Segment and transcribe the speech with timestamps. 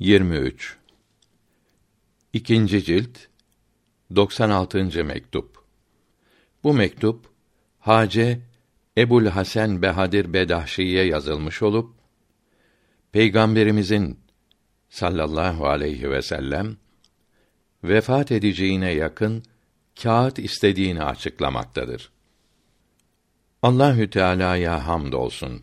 [0.00, 0.76] 23
[2.32, 3.18] İkinci cilt
[4.16, 5.04] 96.
[5.04, 5.64] mektup.
[6.64, 7.26] Bu mektup
[7.78, 8.40] Hace
[8.98, 11.94] Ebul Hasan Behadir Bedahşi'ye yazılmış olup
[13.12, 14.20] Peygamberimizin
[14.88, 16.76] sallallahu aleyhi ve sellem
[17.84, 19.42] vefat edeceğine yakın
[20.02, 22.12] kağıt istediğini açıklamaktadır.
[23.62, 25.62] Allahü Teala'ya hamdolsun.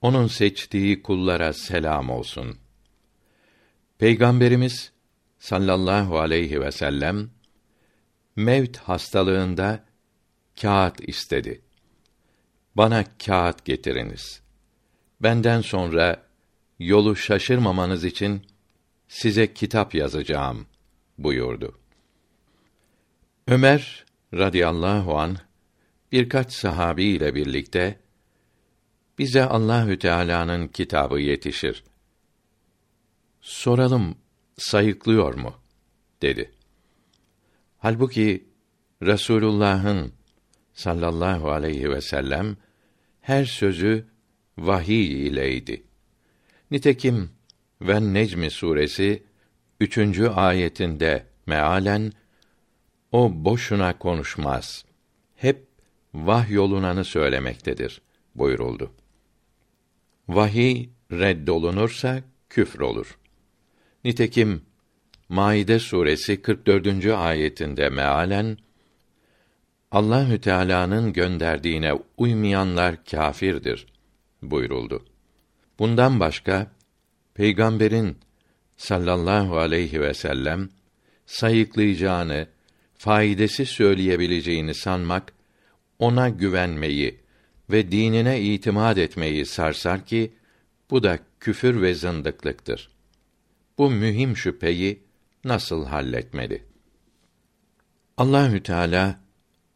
[0.00, 2.61] Onun seçtiği kullara selam olsun.
[4.02, 4.92] Peygamberimiz
[5.38, 7.30] sallallahu aleyhi ve sellem
[8.36, 9.84] mevt hastalığında
[10.60, 11.62] kağıt istedi.
[12.76, 14.42] Bana kağıt getiriniz.
[15.20, 16.22] Benden sonra
[16.78, 18.46] yolu şaşırmamanız için
[19.08, 20.66] size kitap yazacağım
[21.18, 21.78] buyurdu.
[23.48, 25.36] Ömer radıyallahu an
[26.12, 27.98] birkaç sahabi ile birlikte
[29.18, 31.84] bize Allahü Teala'nın kitabı yetişir.
[33.42, 34.14] Soralım
[34.56, 35.54] sayıklıyor mu?
[36.22, 36.52] dedi.
[37.78, 38.48] Halbuki
[39.02, 40.12] Resulullah'ın
[40.74, 42.56] sallallahu aleyhi ve sellem
[43.20, 44.06] her sözü
[44.58, 45.82] vahiy ileydi.
[46.70, 47.30] Nitekim
[47.80, 49.22] ve Necmi suresi
[49.80, 52.12] üçüncü ayetinde mealen
[53.12, 54.84] o boşuna konuşmaz.
[55.36, 55.66] Hep
[56.14, 58.02] vahyolunanı söylemektedir
[58.34, 58.92] buyuruldu.
[60.28, 63.18] Vahiy reddolunursa küfür olur.
[64.04, 64.62] Nitekim
[65.28, 67.06] Maide suresi 44.
[67.06, 68.58] ayetinde mealen
[69.90, 73.86] Allahü Teala'nın gönderdiğine uymayanlar kâfirdir
[74.42, 75.04] buyuruldu.
[75.78, 76.70] Bundan başka
[77.34, 78.18] peygamberin
[78.76, 80.68] sallallahu aleyhi ve sellem
[81.26, 82.46] sayıklayacağını,
[82.94, 85.32] faydası söyleyebileceğini sanmak
[85.98, 87.20] ona güvenmeyi
[87.70, 90.32] ve dinine itimat etmeyi sarsar ki
[90.90, 92.92] bu da küfür ve zındıklıktır.
[93.82, 95.02] Bu mühim şüpheyi
[95.44, 96.62] nasıl halletmeli?
[98.16, 99.20] Allahü Teala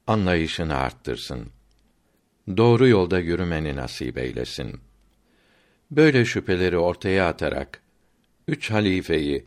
[0.07, 1.49] anlayışını arttırsın.
[2.57, 4.81] Doğru yolda yürümeni nasip eylesin.
[5.91, 7.83] Böyle şüpheleri ortaya atarak
[8.49, 9.47] üç halifeyi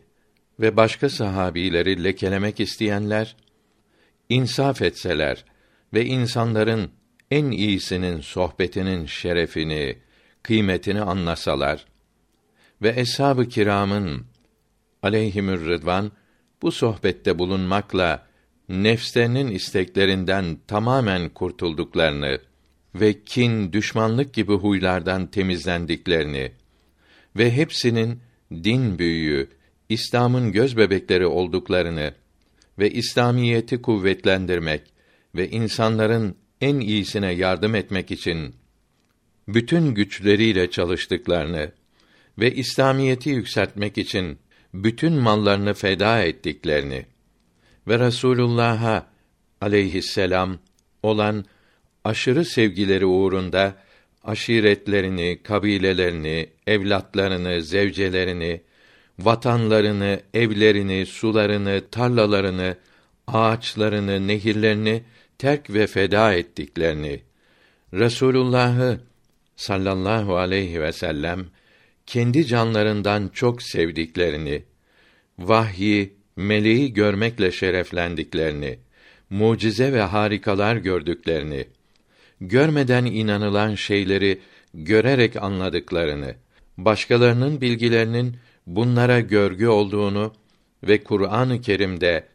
[0.60, 3.36] ve başka sahabileri lekelemek isteyenler
[4.28, 5.44] insaf etseler
[5.94, 6.90] ve insanların
[7.30, 9.98] en iyisinin sohbetinin şerefini,
[10.42, 11.86] kıymetini anlasalar
[12.82, 14.29] ve eshab-ı kiramın
[15.02, 16.12] aleyhimür rıdvan
[16.62, 18.26] bu sohbette bulunmakla
[18.68, 22.38] nefslerinin isteklerinden tamamen kurtulduklarını
[22.94, 26.52] ve kin, düşmanlık gibi huylardan temizlendiklerini
[27.36, 28.20] ve hepsinin
[28.52, 29.48] din büyüğü,
[29.88, 32.14] İslam'ın göz bebekleri olduklarını
[32.78, 34.82] ve İslamiyeti kuvvetlendirmek
[35.34, 38.54] ve insanların en iyisine yardım etmek için
[39.48, 41.72] bütün güçleriyle çalıştıklarını
[42.38, 44.38] ve İslamiyeti yükseltmek için
[44.74, 47.06] bütün mallarını feda ettiklerini
[47.88, 49.06] ve Resulullah'a
[49.60, 50.58] aleyhisselam
[51.02, 51.44] olan
[52.04, 53.74] aşırı sevgileri uğrunda
[54.24, 58.60] aşiretlerini, kabilelerini, evlatlarını, zevcelerini,
[59.18, 62.76] vatanlarını, evlerini, sularını, tarlalarını,
[63.26, 65.02] ağaçlarını, nehirlerini
[65.38, 67.20] terk ve feda ettiklerini,
[67.94, 69.00] Resulullah'ı
[69.56, 71.46] sallallahu aleyhi ve sellem
[72.10, 74.62] kendi canlarından çok sevdiklerini,
[75.38, 78.78] vahyi, meleği görmekle şereflendiklerini,
[79.30, 81.64] mucize ve harikalar gördüklerini,
[82.40, 84.40] görmeden inanılan şeyleri
[84.74, 86.34] görerek anladıklarını,
[86.78, 90.34] başkalarının bilgilerinin bunlara görgü olduğunu
[90.82, 92.28] ve Kur'an-ı Kerim'de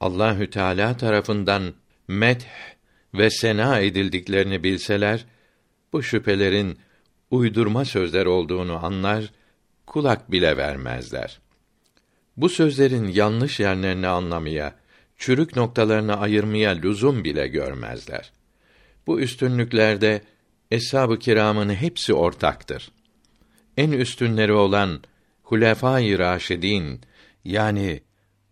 [0.00, 1.74] Allahü Teala tarafından
[2.08, 2.44] meth
[3.14, 5.24] ve sena edildiklerini bilseler,
[5.92, 6.78] bu şüphelerin
[7.30, 9.32] uydurma sözler olduğunu anlar,
[9.86, 11.40] kulak bile vermezler.
[12.36, 14.74] Bu sözlerin yanlış yerlerini anlamaya,
[15.16, 18.32] çürük noktalarını ayırmaya lüzum bile görmezler.
[19.06, 20.22] Bu üstünlüklerde
[20.70, 22.90] eshab-ı kiramın hepsi ortaktır.
[23.76, 25.00] En üstünleri olan
[25.42, 27.00] Hulefâ-i Raşidîn
[27.44, 28.00] yani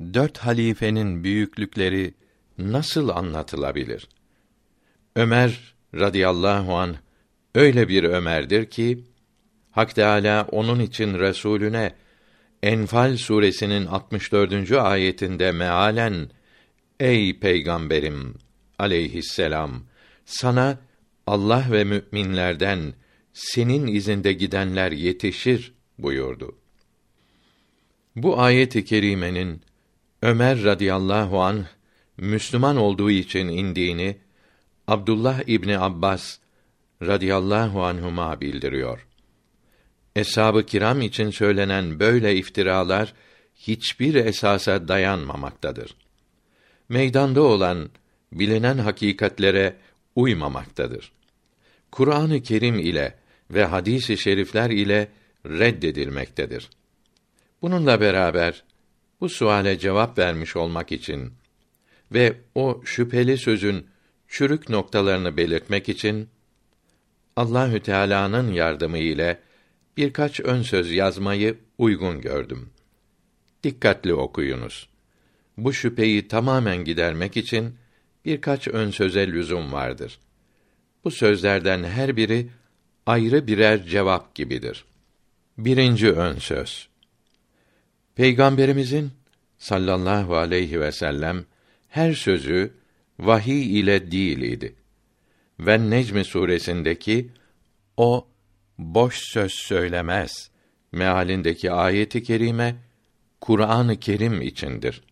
[0.00, 2.14] dört halifenin büyüklükleri
[2.58, 4.08] nasıl anlatılabilir?
[5.16, 6.96] Ömer radıyallahu an
[7.54, 9.04] öyle bir Ömer'dir ki
[9.70, 11.94] Hak Teâlâ onun için Resulüne
[12.62, 14.72] Enfal suresinin 64.
[14.72, 16.30] ayetinde mealen
[17.00, 18.34] Ey peygamberim
[18.78, 19.84] aleyhisselam
[20.24, 20.78] sana
[21.26, 22.94] Allah ve müminlerden
[23.32, 26.56] senin izinde gidenler yetişir buyurdu.
[28.16, 29.60] Bu ayet-i kerimenin
[30.22, 31.66] Ömer radıyallahu an
[32.16, 34.16] Müslüman olduğu için indiğini
[34.86, 36.38] Abdullah İbni Abbas
[37.06, 39.06] radıyallahu anhuma bildiriyor.
[40.16, 43.14] Eshab-ı kiram için söylenen böyle iftiralar
[43.56, 45.96] hiçbir esasa dayanmamaktadır.
[46.88, 47.90] Meydanda olan
[48.32, 49.76] bilinen hakikatlere
[50.16, 51.12] uymamaktadır.
[51.90, 53.14] Kur'an-ı Kerim ile
[53.50, 55.08] ve hadis-i şerifler ile
[55.46, 56.70] reddedilmektedir.
[57.62, 58.64] Bununla beraber
[59.20, 61.32] bu suale cevap vermiş olmak için
[62.12, 63.86] ve o şüpheli sözün
[64.28, 66.28] çürük noktalarını belirtmek için
[67.36, 69.40] Allahü Teala'nın yardımı ile
[69.96, 72.70] birkaç ön söz yazmayı uygun gördüm.
[73.64, 74.88] Dikkatli okuyunuz.
[75.56, 77.74] Bu şüpheyi tamamen gidermek için
[78.24, 80.18] birkaç ön söze lüzum vardır.
[81.04, 82.48] Bu sözlerden her biri
[83.06, 84.84] ayrı birer cevap gibidir.
[85.58, 86.88] Birinci ön söz.
[88.14, 89.10] Peygamberimizin
[89.58, 91.44] sallallahu aleyhi ve sellem
[91.88, 92.74] her sözü
[93.18, 94.74] vahiy ile değil idi.
[95.60, 97.30] Ve Necm suresindeki
[97.96, 98.26] o
[98.78, 100.50] boş söz söylemez
[100.92, 102.76] mealindeki ayeti kerime
[103.40, 105.02] Kur'an-ı Kerim içindir.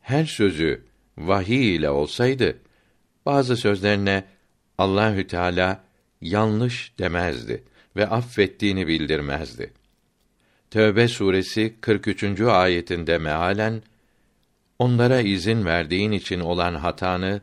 [0.00, 0.84] Her sözü
[1.18, 2.58] vahiy ile olsaydı
[3.26, 4.24] bazı sözlerine
[4.78, 5.84] Allahü Teala
[6.20, 7.64] yanlış demezdi
[7.96, 9.72] ve affettiğini bildirmezdi.
[10.70, 12.40] Tövbe suresi 43.
[12.40, 13.82] ayetinde mealen
[14.78, 17.40] onlara izin verdiğin için olan hatanı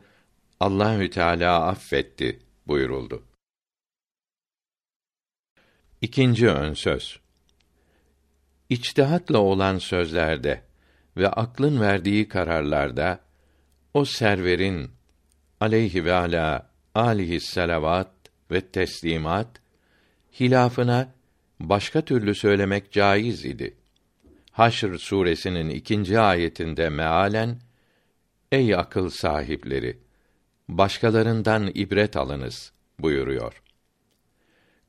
[0.59, 3.23] Allahü Teala affetti buyuruldu.
[6.01, 7.19] İkinci ön söz.
[8.69, 10.61] İçtihatla olan sözlerde
[11.17, 13.19] ve aklın verdiği kararlarda
[13.93, 14.91] o serverin
[15.59, 18.11] aleyhi ve ala alihi selavat
[18.51, 19.61] ve teslimat
[20.39, 21.13] hilafına
[21.59, 23.77] başka türlü söylemek caiz idi.
[24.51, 27.59] Haşr suresinin ikinci ayetinde mealen
[28.51, 30.04] Ey akıl sahipleri
[30.69, 33.61] başkalarından ibret alınız buyuruyor.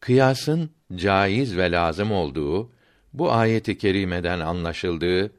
[0.01, 2.73] Kıyasın caiz ve lazım olduğu
[3.13, 5.33] bu ayeti kerimeden anlaşıldığı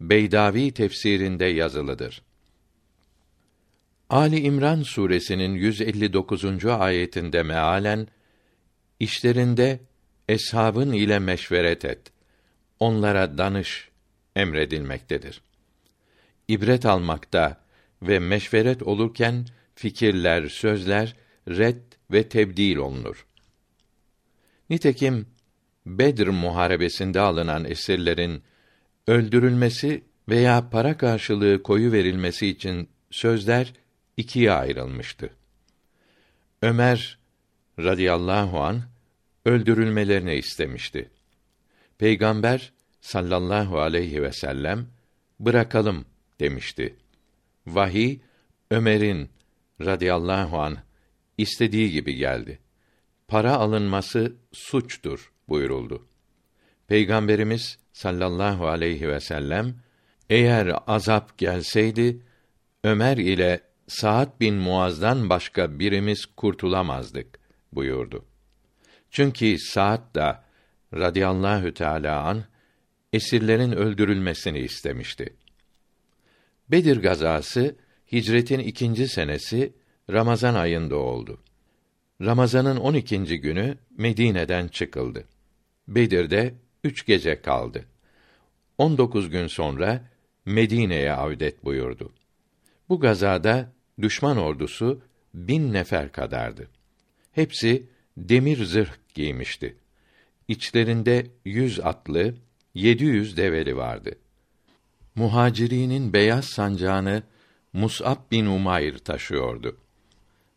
[0.00, 2.22] Beydavi tefsirinde yazılıdır.
[4.10, 6.64] Ali İmran suresinin 159.
[6.64, 8.08] ayetinde mealen
[9.00, 9.80] işlerinde
[10.28, 12.00] eshabın ile meşveret et.
[12.80, 13.88] Onlara danış
[14.36, 15.40] emredilmektedir.
[16.48, 17.60] İbret almakta
[18.02, 21.16] ve meşveret olurken fikirler, sözler
[21.48, 23.26] red ve tebdil olunur.
[24.70, 25.26] Nitekim
[25.86, 28.42] Bedir muharebesinde alınan esirlerin
[29.06, 33.72] öldürülmesi veya para karşılığı koyu verilmesi için sözler
[34.16, 35.30] ikiye ayrılmıştı.
[36.62, 37.18] Ömer
[37.78, 38.82] radıyallahu an
[39.44, 41.10] öldürülmelerini istemişti.
[41.98, 44.86] Peygamber sallallahu aleyhi ve sellem
[45.40, 46.04] bırakalım
[46.40, 46.96] demişti.
[47.66, 48.18] Vahiy
[48.70, 49.28] Ömer'in
[49.80, 50.76] radıyallahu an
[51.38, 52.58] istediği gibi geldi.
[53.28, 56.06] Para alınması suçtur buyuruldu.
[56.88, 59.74] Peygamberimiz sallallahu aleyhi ve sellem
[60.30, 62.20] eğer azap gelseydi
[62.84, 67.38] Ömer ile Saat bin Muaz'dan başka birimiz kurtulamazdık
[67.72, 68.24] buyurdu.
[69.10, 70.44] Çünkü Saat da
[70.94, 72.44] radıyallahu teala an
[73.12, 75.36] esirlerin öldürülmesini istemişti.
[76.70, 77.76] Bedir gazası
[78.12, 79.72] hicretin ikinci senesi
[80.10, 81.40] Ramazan ayında oldu.
[82.20, 85.24] Ramazanın on ikinci günü Medine'den çıkıldı.
[85.88, 86.54] Bedir'de
[86.84, 87.84] üç gece kaldı.
[88.78, 90.08] On dokuz gün sonra
[90.44, 92.12] Medine'ye avdet buyurdu.
[92.88, 93.72] Bu gazada
[94.02, 95.00] düşman ordusu
[95.34, 96.68] bin nefer kadardı.
[97.32, 97.86] Hepsi
[98.16, 99.76] demir zırh giymişti.
[100.48, 102.34] İçlerinde yüz atlı,
[102.74, 104.10] yedi yüz develi vardı.
[105.14, 107.22] Muhacirinin beyaz sancağını
[107.76, 109.76] Mus'ab bin Umayr taşıyordu.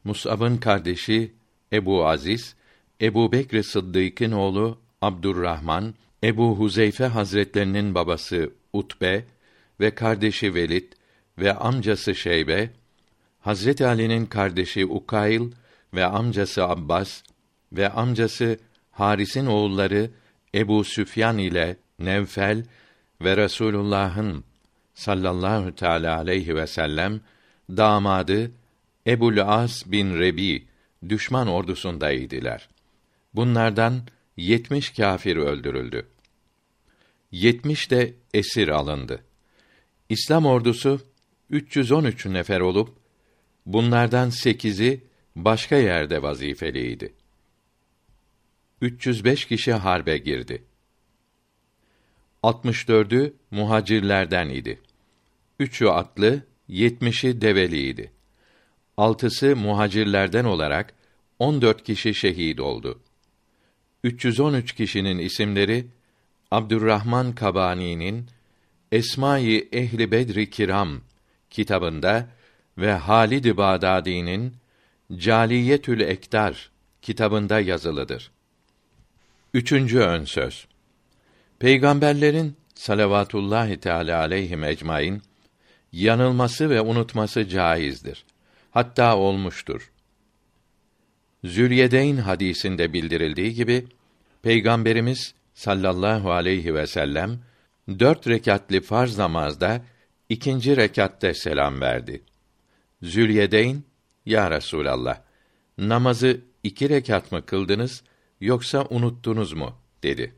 [0.04, 1.34] Mus'ab'ın kardeşi
[1.74, 2.56] Ebu Aziz,
[3.02, 9.26] Ebu Bekr Sıddık'ın oğlu Abdurrahman, Ebu Huzeyfe Hazretlerinin babası Utbe
[9.80, 10.92] ve kardeşi Velid
[11.38, 12.70] ve amcası Şeybe,
[13.40, 15.52] Hazret Ali'nin kardeşi Ukayl
[15.94, 17.24] ve amcası Abbas
[17.74, 18.60] ve amcası
[18.92, 20.12] Haris'in oğulları
[20.56, 22.66] Ebu Süfyan ile Nevfel
[23.22, 24.44] ve Resulullah'ın
[25.00, 27.22] sallallahu teala aleyhi ve sellem
[27.70, 28.52] damadı
[29.08, 30.68] Ebul As bin Rebi
[31.10, 32.70] düşman ordusundaydılar.
[33.34, 34.02] Bunlardan
[34.38, 36.08] yetmiş kâfir öldürüldü.
[37.32, 39.24] Yetmiş de esir alındı.
[40.10, 41.02] İslam ordusu
[41.50, 42.98] 313 nefer olup
[43.66, 45.04] bunlardan sekizi
[45.36, 47.14] başka yerde vazifeliydi.
[48.82, 50.64] 305 kişi harbe girdi.
[52.44, 54.80] 64'ü muhacirlerden idi.
[55.60, 58.12] Üçü atlı, yetmişi develiydi.
[58.98, 60.94] Altısı muhacirlerden olarak
[61.40, 63.00] 14 kişi şehit oldu.
[64.04, 65.88] 313 kişinin isimleri
[66.52, 68.28] Abdurrahman Kabani'nin
[68.92, 71.02] Esma-i Ehli Bedri Kiram
[71.50, 72.28] kitabında
[72.78, 74.56] ve Halid Bağdadi'nin
[75.16, 78.32] Caliyetül Ektar kitabında yazılıdır.
[79.54, 80.68] Üçüncü ön söz.
[81.60, 85.22] Peygamberlerin salavatullahi teala aleyhi ecmaîn
[85.92, 88.26] yanılması ve unutması caizdir.
[88.72, 89.92] Hatta olmuştur.
[91.44, 93.88] Zülyedeyn hadisinde bildirildiği gibi
[94.42, 97.40] Peygamberimiz sallallahu aleyhi ve sellem
[98.00, 99.82] dört rekatli farz namazda
[100.30, 102.22] ikinci rekatte selam verdi.
[103.02, 103.84] Zülyedeyn,
[104.26, 105.22] ya Resulallah,
[105.78, 108.04] namazı iki rekat mı kıldınız,
[108.42, 109.76] yoksa unuttunuz mu?
[110.04, 110.36] dedi.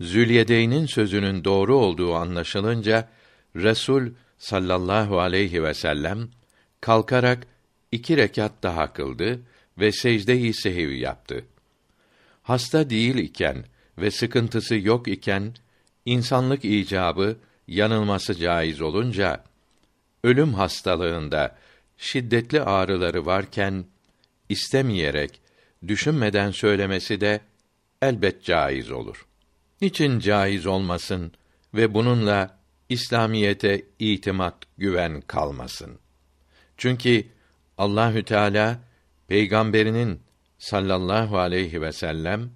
[0.00, 3.08] Zülyedeyn'in sözünün doğru olduğu anlaşılınca,
[3.56, 6.28] Resul sallallahu aleyhi ve sellem,
[6.80, 7.46] kalkarak
[7.92, 9.40] iki rekat daha kıldı
[9.78, 11.44] ve secde-i sehiv yaptı.
[12.42, 13.64] Hasta değil iken
[13.98, 15.54] ve sıkıntısı yok iken,
[16.04, 17.36] insanlık icabı
[17.68, 19.44] yanılması caiz olunca
[20.24, 21.56] ölüm hastalığında
[21.96, 23.84] şiddetli ağrıları varken
[24.48, 25.40] istemeyerek,
[25.88, 27.40] düşünmeden söylemesi de
[28.02, 29.26] elbet caiz olur.
[29.80, 31.32] Niçin caiz olmasın
[31.74, 32.55] ve bununla
[32.88, 35.98] İslamiyete itimat, güven kalmasın?
[36.76, 37.24] Çünkü
[37.78, 38.80] Allahü Teala
[39.28, 40.20] peygamberinin
[40.58, 42.50] sallallahu aleyhi ve sellem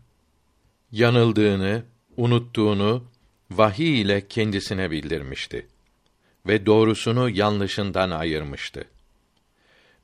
[0.93, 1.83] yanıldığını,
[2.17, 3.05] unuttuğunu
[3.51, 5.67] vahiy ile kendisine bildirmişti
[6.47, 8.85] ve doğrusunu yanlışından ayırmıştı.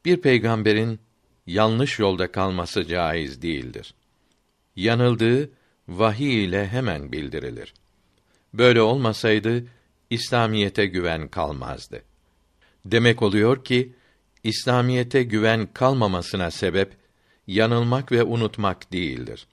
[0.05, 1.01] Bir peygamberin
[1.47, 3.95] yanlış yolda kalması caiz değildir.
[4.77, 5.51] Yanıldığı
[5.89, 7.75] vahiy ile hemen bildirilir.
[8.55, 9.65] Böyle olmasaydı
[10.11, 12.03] İslamiyete güven kalmazdı.
[12.85, 13.93] Demek oluyor ki
[14.45, 16.97] İslamiyete güven kalmamasına sebep
[17.47, 19.47] yanılmak ve unutmak değildir.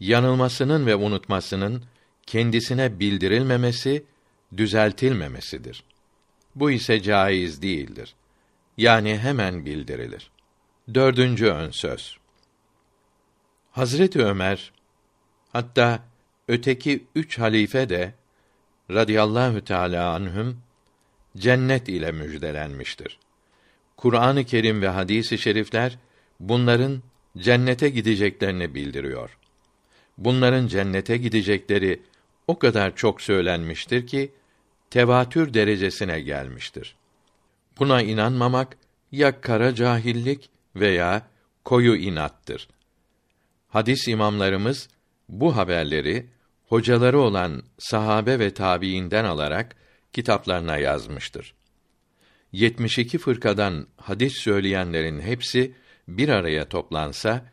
[0.00, 1.84] Yanılmasının ve unutmasının
[2.26, 4.04] kendisine bildirilmemesi,
[4.56, 5.84] düzeltilmemesidir.
[6.54, 8.14] Bu ise caiz değildir.
[8.76, 10.30] Yani hemen bildirilir.
[10.94, 12.16] Dördüncü ön söz.
[13.70, 14.72] Hazreti Ömer,
[15.52, 16.02] hatta
[16.48, 18.14] öteki üç halife de
[18.94, 20.58] radıyallahu teâlâ anhüm
[21.36, 23.18] cennet ile müjdelenmiştir.
[23.96, 25.98] Kur'an-ı Kerim ve hadis-i şerifler
[26.40, 27.02] bunların
[27.38, 29.38] cennete gideceklerini bildiriyor.
[30.18, 32.02] Bunların cennete gidecekleri
[32.46, 34.32] o kadar çok söylenmiştir ki
[34.90, 36.96] tevatür derecesine gelmiştir.
[37.78, 38.76] Buna inanmamak
[39.12, 41.26] ya kara cahillik veya
[41.64, 42.68] koyu inattır.
[43.68, 44.88] Hadis imamlarımız
[45.28, 46.26] bu haberleri
[46.72, 49.76] hocaları olan sahabe ve tabiinden alarak
[50.12, 51.54] kitaplarına yazmıştır.
[52.52, 55.74] 72 fırkadan hadis söyleyenlerin hepsi
[56.08, 57.52] bir araya toplansa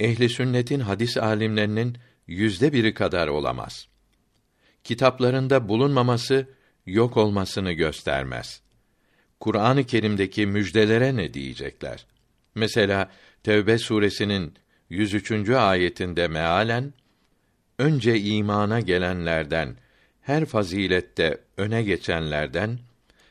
[0.00, 1.96] ehli sünnetin hadis alimlerinin
[2.26, 3.88] yüzde biri kadar olamaz.
[4.84, 6.46] Kitaplarında bulunmaması
[6.86, 8.62] yok olmasını göstermez.
[9.40, 12.06] Kur'an-ı Kerim'deki müjdelere ne diyecekler?
[12.54, 13.10] Mesela
[13.42, 14.54] Tevbe suresinin
[14.90, 15.50] 103.
[15.50, 16.92] ayetinde mealen
[17.78, 19.76] önce imana gelenlerden
[20.20, 22.78] her fazilette öne geçenlerden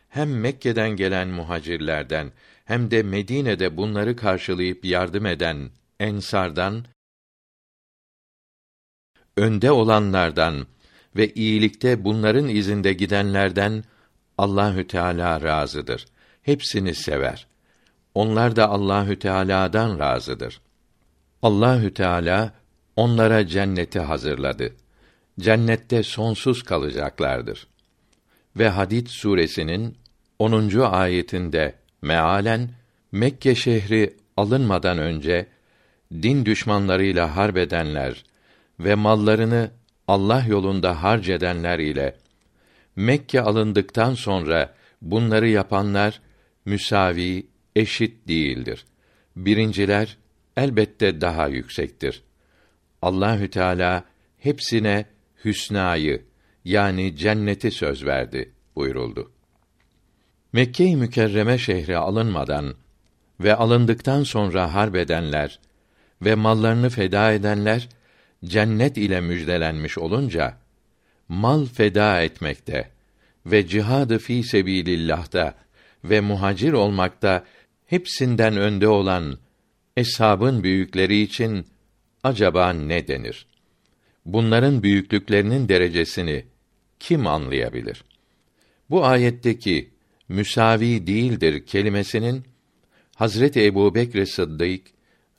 [0.10, 2.32] hem Mekke'den gelen muhacirlerden
[2.66, 6.86] hem de Medine'de bunları karşılayıp yardım eden ensardan
[9.38, 10.68] önde olanlardan
[11.16, 13.84] ve iyilikte bunların izinde gidenlerden
[14.38, 16.06] Allahü Teala razıdır.
[16.42, 17.48] Hepsini sever.
[18.13, 20.62] Onlar da Allahü Teala'dan razıdır.
[21.42, 22.54] Allahü Teala
[22.98, 24.75] onlara cenneti hazırladı.
[25.39, 27.68] Cennette sonsuz kalacaklardır.
[28.58, 29.98] Ve Hadid suresinin
[30.39, 30.80] 10.
[30.80, 32.70] ayetinde mealen
[33.12, 35.48] Mekke şehri alınmadan önce
[36.12, 38.24] din düşmanlarıyla harbedenler
[38.80, 39.72] ve mallarını
[40.08, 42.16] Allah yolunda harc edenler ile
[42.96, 46.22] Mekke alındıktan sonra bunları yapanlar
[46.66, 48.86] müsavi, eşit değildir.
[49.36, 50.18] Birinciler
[50.58, 52.26] elbette daha yüksektir.
[53.01, 54.04] Allahü Teala
[54.38, 55.06] hepsine
[55.46, 56.25] hüsnayı
[56.66, 59.32] yani cenneti söz verdi buyuruldu.
[60.54, 62.75] Mekke-i Mükerreme şehri alınmadan
[63.39, 65.60] ve alındıktan sonra harbedenler
[66.22, 67.89] ve mallarını feda edenler
[68.46, 70.58] cennet ile müjdelenmiş olunca
[71.30, 72.89] mal feda etmekte
[73.46, 75.54] ve cihadı fi sebilillah'ta
[76.04, 77.44] ve muhacir olmakta
[77.86, 79.38] hepsinden önde olan
[79.98, 81.66] eshabın büyükleri için
[82.27, 83.48] acaba ne denir?
[84.25, 86.46] Bunların büyüklüklerinin derecesini
[87.00, 88.03] kim anlayabilir?
[88.89, 89.89] Bu ayetteki
[90.29, 92.43] müsavi değildir kelimesinin
[93.15, 94.81] Hazreti Ebu Bekr Sıddık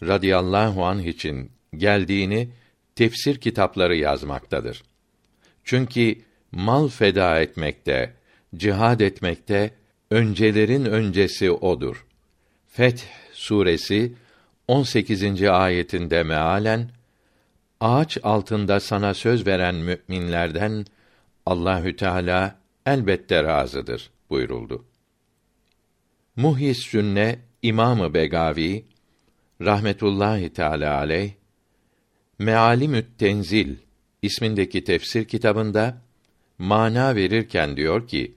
[0.02, 2.49] radıyallahu anh için geldiğini
[2.95, 4.83] tefsir kitapları yazmaktadır.
[5.64, 6.18] Çünkü
[6.52, 8.14] mal feda etmekte,
[8.57, 9.71] cihad etmekte
[10.11, 12.07] öncelerin öncesi odur.
[12.66, 13.02] Feth
[13.33, 14.12] suresi
[14.69, 15.43] 18.
[15.43, 16.91] ayetinde mealen
[17.81, 20.85] ağaç altında sana söz veren müminlerden
[21.47, 24.85] Allahü Teala elbette razıdır buyuruldu.
[26.37, 28.85] Muhis Sünne İmamı Begavi
[29.61, 31.33] rahmetullahi teala aleyh
[32.39, 33.77] Mealimü't Tenzil
[34.23, 36.03] ismindeki tefsir kitabında
[36.59, 38.35] mana verirken diyor ki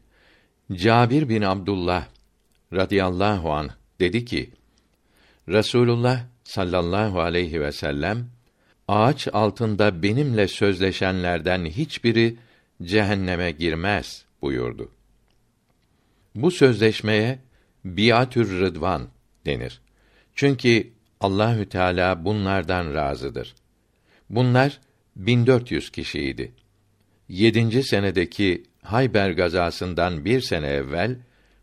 [0.74, 2.08] Cabir bin Abdullah
[2.74, 3.70] radıyallahu an
[4.00, 4.50] dedi ki
[5.52, 8.28] Resulullah sallallahu aleyhi ve sellem
[8.88, 12.38] ağaç altında benimle sözleşenlerden hiçbiri
[12.84, 14.92] cehenneme girmez buyurdu.
[16.36, 17.40] Bu sözleşmeye
[17.86, 19.08] biatür rıdvan
[19.46, 19.82] denir.
[20.36, 20.90] Çünkü
[21.20, 23.56] Allahü Teala bunlardan razıdır.
[24.30, 24.80] Bunlar
[25.16, 26.52] 1400 kişiydi.
[27.30, 31.18] Yedinci senedeki Hayber gazasından bir sene evvel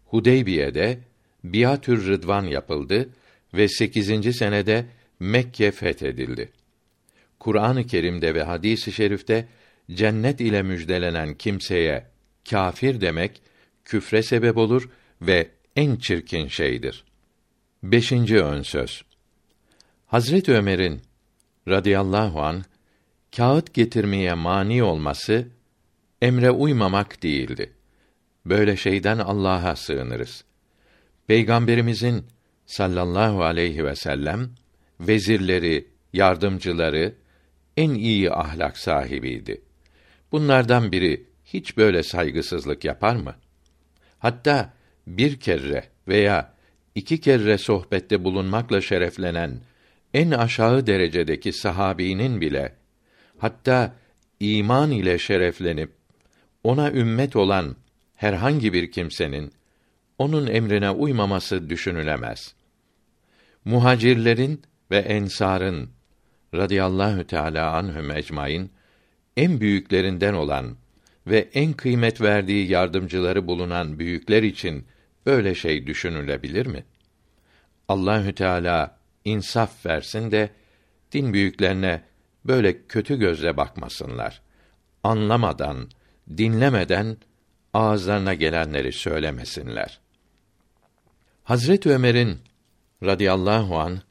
[0.04, 0.99] Hudeybiye'de
[1.45, 3.09] biatür rıdvan yapıldı
[3.55, 4.87] ve sekizinci senede
[5.21, 6.52] Mekke fethedildi.
[7.38, 9.49] Kur'an-ı Kerim'de ve hadis-i şerifte
[9.90, 12.07] cennet ile müjdelenen kimseye
[12.50, 13.43] kafir demek
[13.85, 14.90] küfre sebep olur
[15.23, 17.05] ve en çirkin şeydir.
[17.83, 19.02] Beşinci ön söz.
[20.07, 21.02] Hazret Ömer'in
[21.69, 22.64] radıyallahu an
[23.37, 25.49] kağıt getirmeye mani olması
[26.23, 27.73] emre uymamak değildi.
[28.47, 30.45] Böyle şeyden Allah'a sığınırız.
[31.26, 32.25] Peygamberimizin
[32.69, 34.51] sallallahu aleyhi ve sellem
[35.01, 37.15] vezirleri, yardımcıları
[37.77, 39.61] en iyi ahlak sahibiydi.
[40.33, 43.35] Bunlardan biri hiç böyle saygısızlık yapar mı?
[44.19, 44.73] Hatta
[45.07, 46.55] bir kere veya
[46.95, 49.61] iki kere sohbette bulunmakla şereflenen
[50.15, 52.73] en aşağı derecedeki sahabinin bile
[53.39, 53.95] hatta
[54.41, 55.93] iman ile şereflenip
[56.65, 57.77] ona ümmet olan
[58.15, 59.53] herhangi bir kimsenin
[60.19, 62.57] onun emrine uymaması düşünülemez.
[63.69, 65.91] Muhacirlerin ve ensarın
[66.54, 68.71] radıyallahu teala anhum ecmaîn
[69.37, 70.76] en büyüklerinden olan
[71.26, 74.87] ve en kıymet verdiği yardımcıları bulunan büyükler için
[75.26, 76.85] böyle şey düşünülebilir mi?
[77.89, 80.50] Allahü Teala insaf versin de
[81.13, 82.02] din büyüklerine
[82.45, 84.43] böyle kötü gözle bakmasınlar.
[85.02, 85.91] Anlamadan,
[86.37, 87.17] dinlemeden
[87.75, 90.00] ağızlarına gelenleri söylemesinler.
[91.45, 92.48] Hazret Ömer'in
[93.02, 94.02] radıyallahu an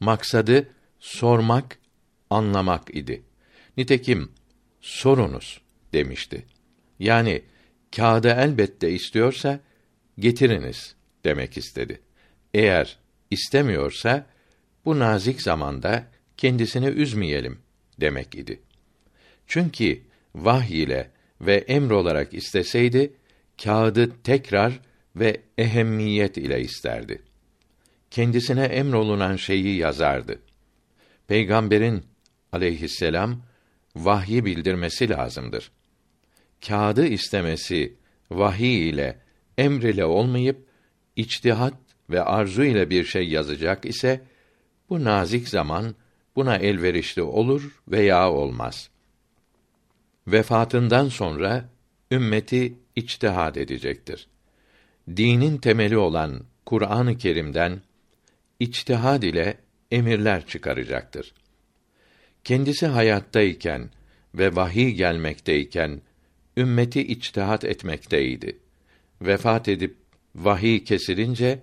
[0.00, 1.78] maksadı sormak,
[2.30, 3.22] anlamak idi.
[3.76, 4.32] Nitekim
[4.80, 5.60] sorunuz
[5.92, 6.46] demişti.
[6.98, 7.42] Yani
[7.96, 9.60] kağıdı elbette istiyorsa
[10.18, 12.00] getiriniz demek istedi.
[12.54, 12.98] Eğer
[13.30, 14.26] istemiyorsa
[14.84, 17.58] bu nazik zamanda kendisini üzmeyelim
[18.00, 18.60] demek idi.
[19.46, 20.02] Çünkü
[20.34, 23.12] vahiy ile ve emr olarak isteseydi
[23.64, 24.80] kağıdı tekrar
[25.16, 27.22] ve ehemmiyet ile isterdi.
[28.10, 30.38] Kendisine emrolunan şeyi yazardı.
[31.28, 32.04] Peygamberin
[32.52, 33.42] aleyhisselam
[33.96, 35.70] vahyi bildirmesi lazımdır.
[36.66, 37.96] Kağıdı istemesi
[38.30, 39.18] vahiy ile
[39.58, 40.66] emr ile olmayıp
[41.16, 41.74] içtihat
[42.10, 44.20] ve arzu ile bir şey yazacak ise
[44.90, 45.94] bu nazik zaman
[46.36, 48.90] buna elverişli olur veya olmaz.
[50.26, 51.68] Vefatından sonra
[52.10, 54.28] ümmeti içtihad edecektir.
[55.16, 57.80] Dinin temeli olan Kur'an-ı Kerim'den
[58.60, 59.58] içtihad ile
[59.90, 61.34] emirler çıkaracaktır.
[62.44, 63.90] Kendisi hayattayken
[64.34, 66.00] ve vahiy gelmekteyken
[66.56, 68.58] ümmeti içtihat etmekteydi.
[69.22, 69.96] Vefat edip
[70.34, 71.62] vahiy kesilince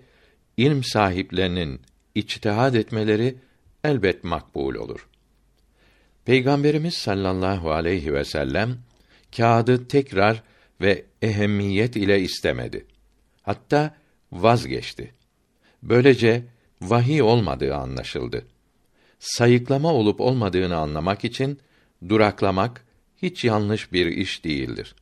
[0.58, 1.82] ilm sahiplerinin
[2.16, 3.36] içtihad etmeleri
[3.84, 5.08] elbet makbul olur.
[6.26, 8.78] Peygamberimiz sallallahu aleyhi ve sellem
[9.38, 10.44] kağıdı tekrar
[10.82, 12.86] ve ehemmiyet ile istemedi.
[13.42, 13.96] Hatta
[14.32, 15.14] vazgeçti.
[15.84, 16.44] Böylece
[16.82, 18.46] vahiy olmadığı anlaşıldı.
[19.20, 21.60] Sayıklama olup olmadığını anlamak için
[22.10, 22.86] duraklamak
[23.22, 24.96] hiç yanlış bir iş değildir.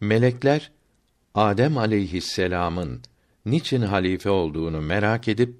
[0.00, 0.70] Melekler
[1.34, 3.02] Adem aleyhisselam'ın
[3.46, 5.56] niçin halife olduğunu merak edip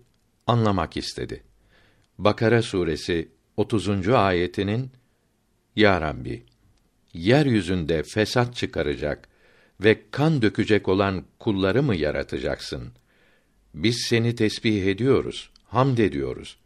[0.46, 1.42] anlamak istedi.
[2.18, 4.08] Bakara suresi 30.
[4.08, 4.90] ayetinin
[5.76, 6.44] Ya Rabbi
[7.12, 9.28] yeryüzünde fesat çıkaracak
[9.80, 12.92] ve kan dökecek olan kulları mı yaratacaksın?
[13.74, 16.56] Biz seni tesbih ediyoruz, hamd ediyoruz.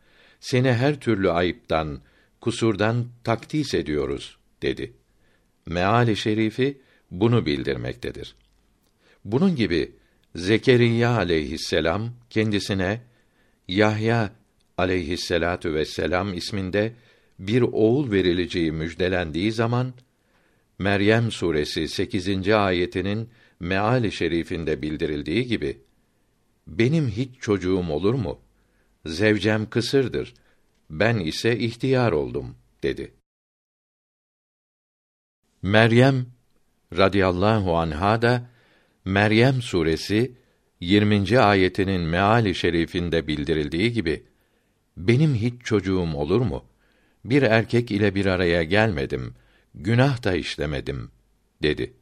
[0.40, 2.01] Seni her türlü ayıptan,
[2.40, 4.92] kusurdan takdis ediyoruz dedi.
[5.66, 6.79] Meali şerifi
[7.11, 8.35] bunu bildirmektedir.
[9.25, 9.92] Bunun gibi
[10.35, 13.01] Zekeriya aleyhisselam kendisine
[13.69, 14.33] Yahya
[14.79, 16.92] aleyhisselatu vesselam isminde
[17.38, 19.95] bir oğul verileceği müjdelendiği zaman
[20.79, 22.49] Meryem suresi 8.
[22.49, 23.29] ayetinin
[23.61, 25.79] meali şerifinde bildirildiği gibi
[26.67, 28.41] benim hiç çocuğum olur mu?
[29.07, 30.35] Zevcem kısırdır.
[30.91, 33.15] Ben ise ihtiyar oldum dedi.
[35.63, 36.27] Meryem
[36.97, 38.51] radıyallahu anha da
[39.05, 40.33] Meryem suresi
[40.81, 41.39] 20.
[41.39, 44.27] ayetinin meali şerifinde bildirildiği gibi
[44.97, 46.65] benim hiç çocuğum olur mu?
[47.25, 49.35] Bir erkek ile bir araya gelmedim,
[49.75, 51.11] günah da işlemedim
[51.63, 51.93] dedi.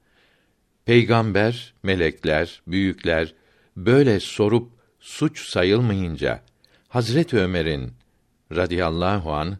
[0.84, 3.34] Peygamber, melekler, büyükler
[3.76, 6.42] böyle sorup suç sayılmayınca
[6.88, 7.92] Hazret Ömer'in
[8.52, 9.58] radıyallahu an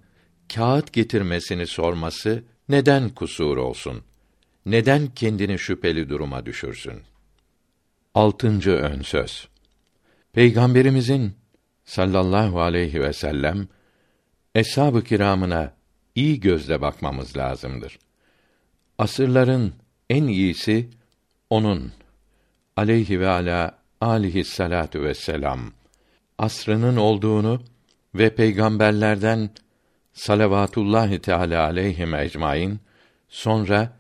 [0.55, 4.03] kağıt getirmesini sorması neden kusur olsun?
[4.67, 7.03] Neden kendini şüpheli duruma düşürsün?
[8.15, 9.49] Altıncı ön söz.
[10.33, 11.33] Peygamberimizin
[11.85, 13.69] sallallahu aleyhi ve sellem
[14.55, 15.75] eshab-ı kiramına
[16.15, 17.99] iyi gözle bakmamız lazımdır.
[18.99, 19.73] Asırların
[20.11, 20.89] en iyisi
[21.51, 21.93] onun
[22.77, 25.61] aleyhi ve ala alihi salatu vesselam
[26.39, 27.63] asrının olduğunu
[28.15, 29.51] ve peygamberlerden
[30.13, 32.81] salavatullahi teala aleyhim ecmaîn
[33.29, 33.93] sonra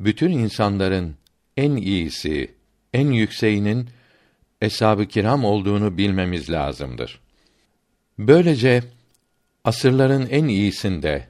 [0.00, 1.16] bütün insanların
[1.56, 2.54] en iyisi,
[2.92, 3.88] en yükseğinin
[4.60, 7.20] eshab-ı kiram olduğunu bilmemiz lazımdır.
[8.18, 8.82] Böylece
[9.64, 11.28] asırların en iyisinde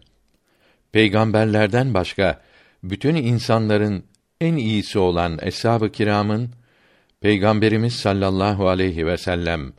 [0.92, 2.40] peygamberlerden başka
[2.83, 4.05] bütün insanların
[4.40, 6.50] en iyisi olan eshab-ı kiramın
[7.25, 9.73] Peygamberimiz sallallahu aleyhi ve sellem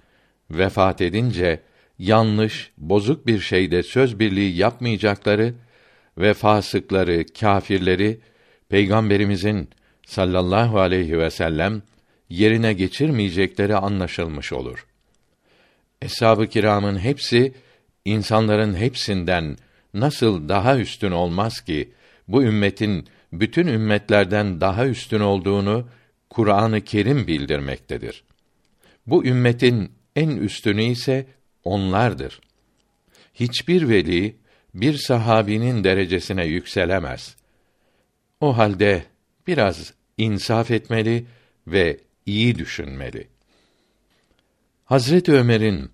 [0.52, 1.62] vefat edince
[2.00, 5.54] yanlış, bozuk bir şeyde söz birliği yapmayacakları
[6.18, 8.20] ve fasıkları, kâfirleri
[8.70, 9.70] Peygamberimizin
[10.06, 11.82] sallallahu aleyhi ve sellem
[12.30, 14.86] yerine geçirmeyecekleri anlaşılmış olur.
[16.02, 17.54] Eshab-ı kiramın hepsi
[18.06, 19.58] insanların hepsinden
[19.94, 21.92] nasıl daha üstün olmaz ki
[22.28, 25.88] bu ümmetin bütün ümmetlerden daha üstün olduğunu
[26.36, 28.24] Kur'an-ı Kerim bildirmektedir.
[29.08, 31.28] Bu ümmetin en üstünü ise
[31.63, 32.41] onlardır.
[33.34, 34.36] Hiçbir veli
[34.74, 37.36] bir sahabinin derecesine yükselemez.
[38.41, 39.06] O halde
[39.48, 41.26] biraz insaf etmeli
[41.67, 43.28] ve iyi düşünmeli.
[44.86, 45.89] Hazret Ömer'in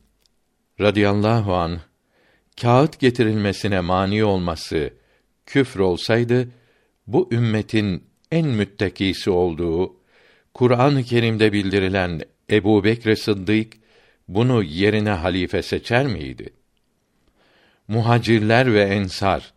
[0.79, 1.79] radıyallahu an
[2.61, 4.93] kağıt getirilmesine mani olması
[5.45, 6.49] küfür olsaydı
[7.07, 10.00] bu ümmetin en müttekisi olduğu
[10.53, 13.73] Kur'an-ı Kerim'de bildirilen Ebu Bekr Sıddık
[14.27, 16.49] bunu yerine halife seçer miydi?
[17.87, 19.53] Muhacirler ve ensar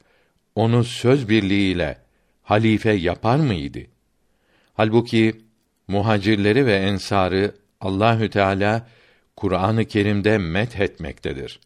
[0.55, 1.99] onu söz birliğiyle
[2.43, 3.81] halife yapar mıydı?
[4.75, 5.41] Halbuki
[5.89, 8.89] muhacirleri ve ensarı Allahü Teala
[9.37, 11.61] Kur'an-ı Kerim'de met etmektedir.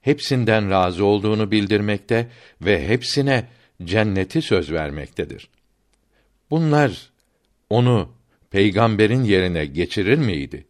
[0.00, 2.28] Hepsinden razı olduğunu bildirmekte
[2.62, 3.48] ve hepsine
[3.84, 5.48] cenneti söz vermektedir.
[6.50, 7.10] Bunlar
[7.70, 8.19] onu
[8.50, 10.66] peygamberin yerine geçirir miydi?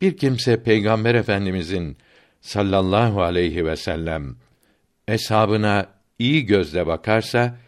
[0.00, 1.96] Bir kimse peygamber efendimizin
[2.40, 4.36] sallallahu aleyhi ve sellem
[5.08, 5.86] eshabına
[6.18, 7.58] iyi gözle bakarsa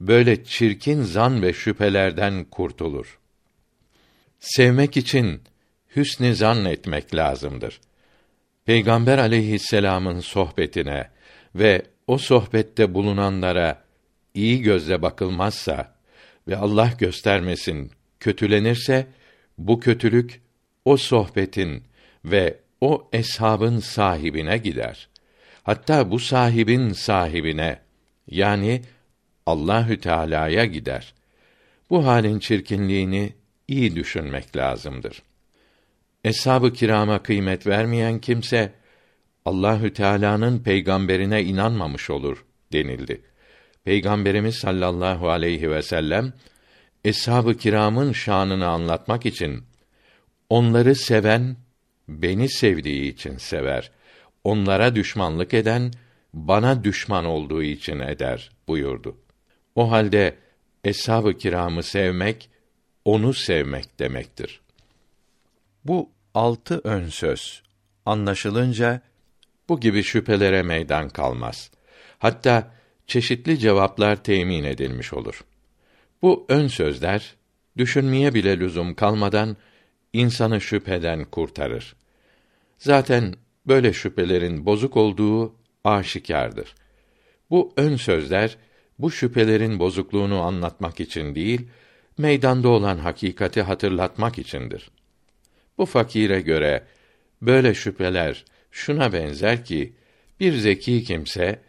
[0.00, 3.18] böyle çirkin zan ve şüphelerden kurtulur.
[4.40, 5.42] Sevmek için
[5.96, 7.80] hüsnü zan etmek lazımdır.
[8.64, 11.10] Peygamber aleyhisselam'ın sohbetine
[11.54, 13.84] ve o sohbette bulunanlara
[14.34, 15.94] iyi gözle bakılmazsa
[16.48, 19.06] ve Allah göstermesin kötülenirse
[19.58, 20.40] bu kötülük
[20.84, 21.82] o sohbetin
[22.24, 25.08] ve o eshabın sahibine gider.
[25.62, 27.78] Hatta bu sahibin sahibine
[28.26, 28.82] yani
[29.46, 31.14] Allahü Teala'ya gider.
[31.90, 33.32] Bu halin çirkinliğini
[33.68, 35.22] iyi düşünmek lazımdır.
[36.24, 38.72] Eshab-ı kirama kıymet vermeyen kimse
[39.44, 43.20] Allahü Teala'nın peygamberine inanmamış olur denildi.
[43.84, 46.32] Peygamberimiz sallallahu aleyhi ve sellem
[47.04, 49.64] eshab-ı kiramın şanını anlatmak için
[50.50, 51.56] onları seven
[52.08, 53.90] beni sevdiği için sever.
[54.44, 55.92] Onlara düşmanlık eden
[56.34, 59.16] bana düşman olduğu için eder buyurdu.
[59.74, 60.36] O halde
[60.84, 62.50] eshab-ı kiramı sevmek
[63.04, 64.60] onu sevmek demektir.
[65.84, 67.62] Bu altı ön söz
[68.06, 69.00] anlaşılınca
[69.68, 71.70] bu gibi şüphelere meydan kalmaz.
[72.18, 72.70] Hatta
[73.06, 75.44] çeşitli cevaplar temin edilmiş olur.
[76.22, 77.34] Bu ön sözler
[77.76, 79.56] düşünmeye bile lüzum kalmadan
[80.12, 81.96] insanı şüpheden kurtarır.
[82.78, 83.34] Zaten
[83.66, 85.54] böyle şüphelerin bozuk olduğu
[85.84, 86.74] aşikardır.
[87.50, 88.56] Bu ön sözler
[88.98, 91.68] bu şüphelerin bozukluğunu anlatmak için değil,
[92.18, 94.90] meydanda olan hakikati hatırlatmak içindir.
[95.78, 96.84] Bu fakire göre
[97.42, 99.92] böyle şüpheler şuna benzer ki
[100.40, 101.60] bir zeki kimse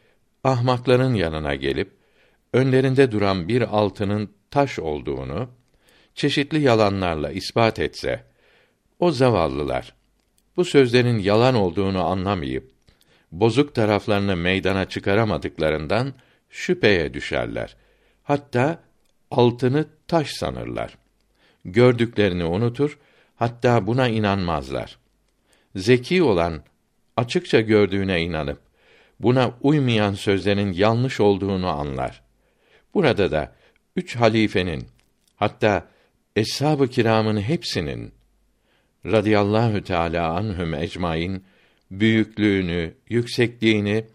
[0.44, 1.92] ahmakların yanına gelip
[2.54, 5.50] önlerinde duran bir altının taş olduğunu
[6.16, 8.24] çeşitli yalanlarla ispat etse
[9.00, 9.94] o zavallılar
[10.58, 12.72] bu sözlerin yalan olduğunu anlamayıp
[13.32, 16.13] bozuk taraflarını meydana çıkaramadıklarından
[16.50, 17.76] şüpheye düşerler.
[18.24, 18.80] Hatta
[19.32, 20.98] altını taş sanırlar.
[21.66, 23.00] Gördüklerini unutur,
[23.36, 24.98] hatta buna inanmazlar.
[25.76, 26.63] Zeki olan
[27.18, 28.60] açıkça gördüğüne inanıp
[29.20, 32.22] buna uymayan sözlerin yanlış olduğunu anlar.
[32.94, 33.56] Burada da
[33.95, 34.88] üç halifenin
[35.36, 35.88] hatta
[36.36, 38.12] eshab-ı kiramın hepsinin
[39.06, 41.43] radıyallahu teala anhum ecmaîn
[41.91, 44.06] büyüklüğünü, yüksekliğini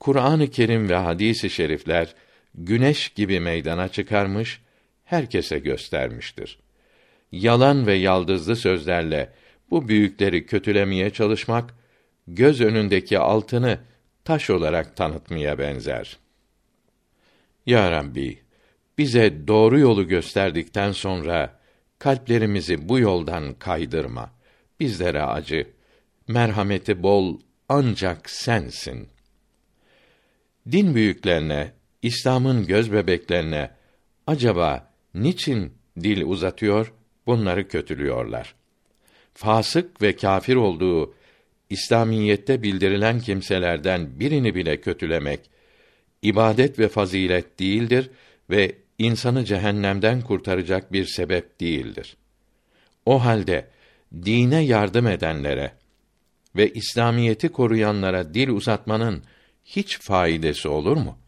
[0.00, 2.14] Kur'an-ı Kerim ve hadis-i şerifler
[2.54, 4.60] güneş gibi meydana çıkarmış,
[5.04, 6.58] herkese göstermiştir.
[7.32, 9.32] Yalan ve yaldızlı sözlerle
[9.70, 11.74] bu büyükleri kötülemeye çalışmak
[12.28, 13.78] göz önündeki altını
[14.24, 16.18] taş olarak tanıtmaya benzer.
[17.66, 18.38] Ya Rabbi,
[18.98, 21.58] bize doğru yolu gösterdikten sonra
[21.98, 24.30] kalplerimizi bu yoldan kaydırma.
[24.80, 25.66] Bizlere acı.
[26.28, 29.08] Merhameti bol ancak sensin.
[30.72, 33.70] Din büyüklerine, İslam'ın göz bebeklerine
[34.26, 36.92] acaba niçin dil uzatıyor,
[37.26, 38.54] bunları kötülüyorlar?
[39.34, 41.14] Fasık ve kafir olduğu
[41.70, 45.40] İslamiyette bildirilen kimselerden birini bile kötülemek
[46.22, 48.10] ibadet ve fazilet değildir
[48.50, 52.16] ve insanı cehennemden kurtaracak bir sebep değildir.
[53.06, 53.68] O halde
[54.12, 55.72] dine yardım edenlere
[56.56, 59.22] ve İslamiyeti koruyanlara dil uzatmanın
[59.64, 61.18] hiç faydası olur mu?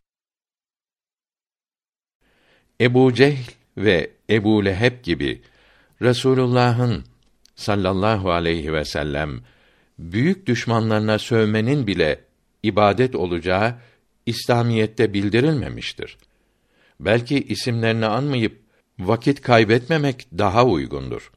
[2.81, 5.43] Ebu Cehl ve Ebu Leheb gibi
[6.03, 7.05] Resulullah'ın
[7.55, 9.41] sallallahu aleyhi ve sellem
[9.99, 12.25] büyük düşmanlarına sövmenin bile
[12.63, 13.75] ibadet olacağı
[14.27, 16.17] İslamiyette bildirilmemiştir.
[17.01, 18.61] Belki isimlerini anmayıp
[18.99, 21.33] vakit kaybetmemek daha uygundur.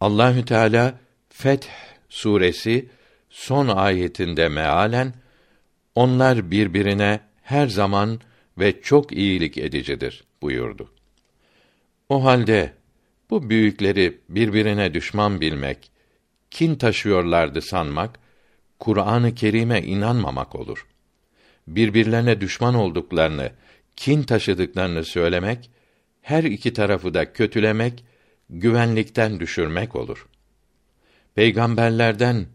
[0.00, 1.68] Allahü Teala Feth
[2.08, 2.88] suresi
[3.30, 5.14] son ayetinde mealen
[5.94, 8.20] onlar birbirine her zaman
[8.58, 10.90] ve çok iyilik edicidir buyurdu.
[12.08, 12.72] O halde
[13.30, 15.90] bu büyükleri birbirine düşman bilmek,
[16.50, 18.18] kin taşıyorlardı sanmak,
[18.78, 20.86] Kur'an-ı Kerim'e inanmamak olur.
[21.66, 23.50] Birbirlerine düşman olduklarını,
[23.96, 25.70] kin taşıdıklarını söylemek,
[26.22, 28.04] her iki tarafı da kötülemek,
[28.50, 30.26] güvenlikten düşürmek olur.
[31.34, 32.46] Peygamberlerden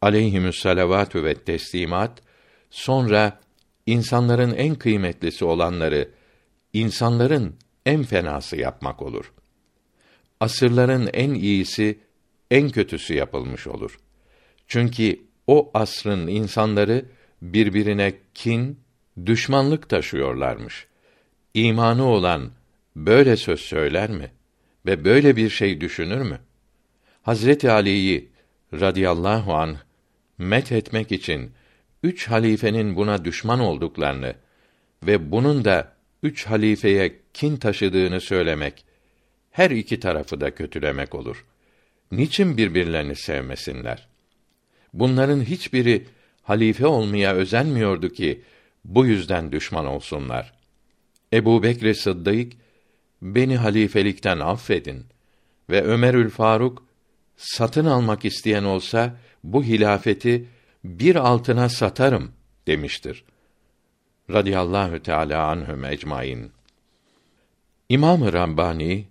[0.00, 2.22] aleyhimüs salavatü ve teslimat
[2.70, 3.40] sonra
[3.86, 6.08] insanların en kıymetlisi olanları
[6.72, 9.32] insanların en fenası yapmak olur.
[10.40, 11.98] Asırların en iyisi
[12.50, 13.98] en kötüsü yapılmış olur.
[14.68, 17.04] Çünkü o asrın insanları
[17.42, 18.80] birbirine kin,
[19.26, 20.86] düşmanlık taşıyorlarmış.
[21.54, 22.50] İmanı olan
[22.96, 24.30] böyle söz söyler mi
[24.86, 26.38] ve böyle bir şey düşünür mü?
[27.22, 28.28] Hazreti Ali'yi
[28.72, 29.76] radıyallahu an
[30.38, 31.52] met etmek için
[32.02, 34.34] üç halifenin buna düşman olduklarını
[35.02, 38.84] ve bunun da üç halifeye kin taşıdığını söylemek
[39.50, 41.44] her iki tarafı da kötülemek olur.
[42.12, 44.08] Niçin birbirlerini sevmesinler?
[44.92, 46.06] Bunların hiçbiri
[46.42, 48.42] halife olmaya özenmiyordu ki
[48.84, 50.52] bu yüzden düşman olsunlar.
[51.32, 52.52] Ebu Bekr Sıddık,
[53.22, 55.06] beni halifelikten affedin
[55.70, 56.82] ve Ömerül Faruk,
[57.36, 60.46] satın almak isteyen olsa, bu hilafeti
[60.84, 62.32] bir altına satarım
[62.66, 63.24] demiştir.
[64.30, 66.50] Radiyallahu Teala anhum ecmaîn.
[67.88, 69.06] İmam-ı Rabbani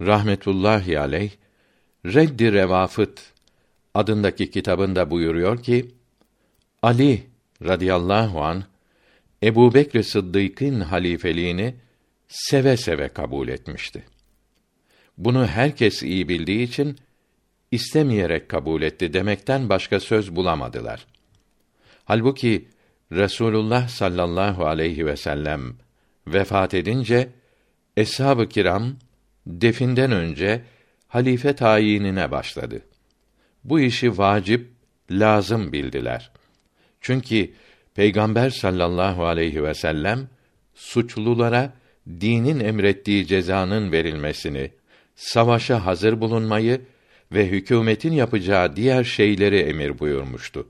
[0.00, 1.30] rahmetullahi aleyh
[2.06, 3.20] Reddi Revafıt
[3.94, 5.94] adındaki kitabında buyuruyor ki
[6.82, 7.26] Ali
[7.62, 8.64] radıyallahu an
[9.42, 11.74] Ebu Bekr Sıddık'ın halifeliğini
[12.28, 14.04] seve seve kabul etmişti.
[15.18, 16.98] Bunu herkes iyi bildiği için
[17.70, 21.06] istemeyerek kabul etti demekten başka söz bulamadılar.
[22.04, 22.68] Halbuki
[23.12, 25.74] Resulullah sallallahu aleyhi ve sellem
[26.26, 27.28] vefat edince
[27.96, 28.96] eshab-ı kiram
[29.46, 30.62] definden önce
[31.08, 32.82] halife tayinine başladı.
[33.64, 34.70] Bu işi vacip,
[35.10, 36.30] lazım bildiler.
[37.00, 37.50] Çünkü
[37.94, 40.28] Peygamber sallallahu aleyhi ve sellem
[40.74, 41.72] suçlulara
[42.20, 44.70] dinin emrettiği cezanın verilmesini,
[45.16, 46.80] savaşa hazır bulunmayı
[47.32, 50.68] ve hükümetin yapacağı diğer şeyleri emir buyurmuştu.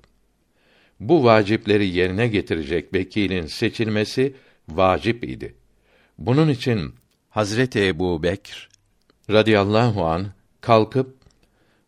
[1.01, 4.35] Bu vacipleri yerine getirecek vekilin seçilmesi
[4.69, 5.55] vacip idi.
[6.19, 6.95] Bunun için
[7.31, 8.69] Hazreti Ebu Bekr
[9.31, 10.27] radıyallahu an
[10.61, 11.17] kalkıp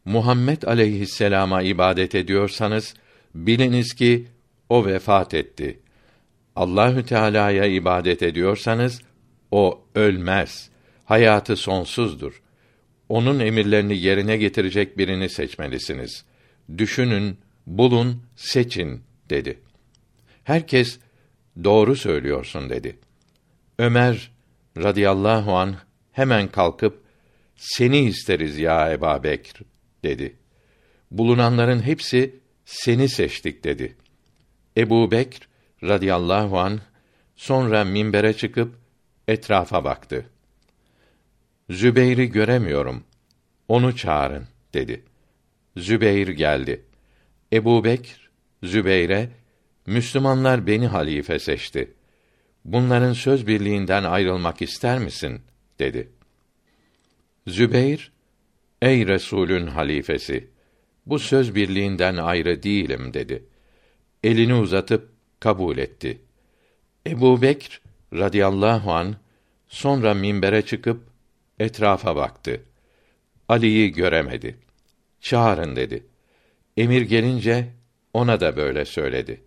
[0.04, 2.94] Muhammed aleyhisselama ibadet ediyorsanız
[3.34, 4.26] biliniz ki
[4.72, 5.78] o vefat etti.
[6.56, 9.02] Allahü Teala'ya ibadet ediyorsanız
[9.50, 10.70] o ölmez.
[11.04, 12.42] Hayatı sonsuzdur.
[13.08, 16.24] Onun emirlerini yerine getirecek birini seçmelisiniz.
[16.78, 19.58] Düşünün, bulun, seçin dedi.
[20.44, 20.98] Herkes
[21.64, 22.98] doğru söylüyorsun dedi.
[23.78, 24.30] Ömer
[24.76, 25.76] radıyallahu an
[26.12, 27.02] hemen kalkıp
[27.56, 29.62] seni isteriz ya Bekr
[30.04, 30.36] dedi.
[31.10, 33.96] Bulunanların hepsi seni seçtik dedi.
[34.76, 35.48] Ebu Bekr
[35.82, 36.80] radıyallahu an
[37.36, 38.74] sonra minbere çıkıp
[39.28, 40.26] etrafa baktı.
[41.70, 43.04] Zübeyr'i göremiyorum.
[43.68, 45.04] Onu çağırın dedi.
[45.76, 46.82] Zübeyr geldi.
[47.52, 48.30] Ebu Bekr,
[48.62, 49.28] Zübeyr'e,
[49.86, 51.94] Müslümanlar beni halife seçti.
[52.64, 55.40] Bunların söz birliğinden ayrılmak ister misin?
[55.78, 56.12] dedi.
[57.46, 58.12] Zübeyr,
[58.82, 60.50] ey Resulün halifesi,
[61.06, 63.44] bu söz birliğinden ayrı değilim dedi.
[64.22, 65.08] Elini uzatıp
[65.40, 66.20] kabul etti.
[67.06, 67.80] Ebu Bekr
[68.12, 69.16] radıyallahu an
[69.68, 71.04] sonra minbere çıkıp
[71.58, 72.62] etrafa baktı.
[73.48, 74.58] Ali'yi göremedi.
[75.20, 76.06] Çağırın dedi.
[76.76, 77.68] Emir gelince
[78.12, 79.40] ona da böyle söyledi.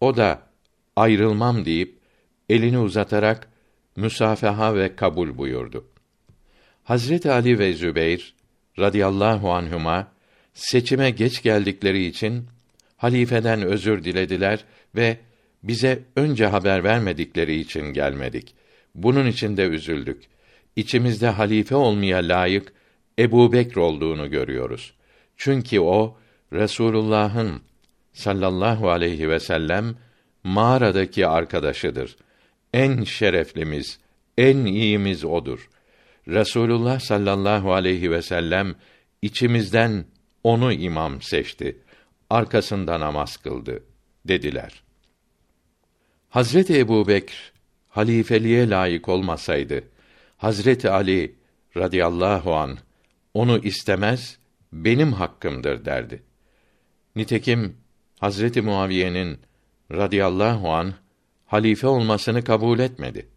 [0.00, 0.42] O da
[0.96, 1.98] ayrılmam deyip
[2.48, 3.48] elini uzatarak
[3.96, 5.84] müsafaha ve kabul buyurdu.
[6.84, 8.34] Hazreti Ali ve Zübeyr
[8.78, 10.12] radıyallahu anhuma
[10.54, 12.46] seçime geç geldikleri için
[12.98, 14.64] halifeden özür dilediler
[14.96, 15.16] ve
[15.62, 18.54] bize önce haber vermedikleri için gelmedik.
[18.94, 20.22] Bunun için de üzüldük.
[20.76, 22.72] İçimizde halife olmaya layık
[23.18, 24.94] Ebu Bekr olduğunu görüyoruz.
[25.36, 26.16] Çünkü o
[26.52, 27.62] Resulullah'ın
[28.12, 29.94] sallallahu aleyhi ve sellem
[30.44, 32.16] mağaradaki arkadaşıdır.
[32.74, 33.98] En şereflimiz,
[34.38, 35.68] en iyimiz odur.
[36.28, 38.74] Resulullah sallallahu aleyhi ve sellem
[39.22, 40.04] içimizden
[40.44, 41.76] onu imam seçti.
[42.30, 43.84] Arkasında namaz kıldı
[44.24, 44.82] dediler.
[46.30, 47.52] Hazreti Ebu Bekr
[47.88, 49.84] halifeliğe layık olmasaydı,
[50.36, 51.34] Hazreti Ali
[51.76, 52.78] radıyallahu an
[53.34, 54.38] onu istemez,
[54.72, 56.22] benim hakkımdır derdi.
[57.16, 57.76] Nitekim
[58.20, 59.38] Hazreti Muaviye'nin
[59.92, 60.94] radıyallahu an
[61.46, 63.28] halife olmasını kabul etmedi.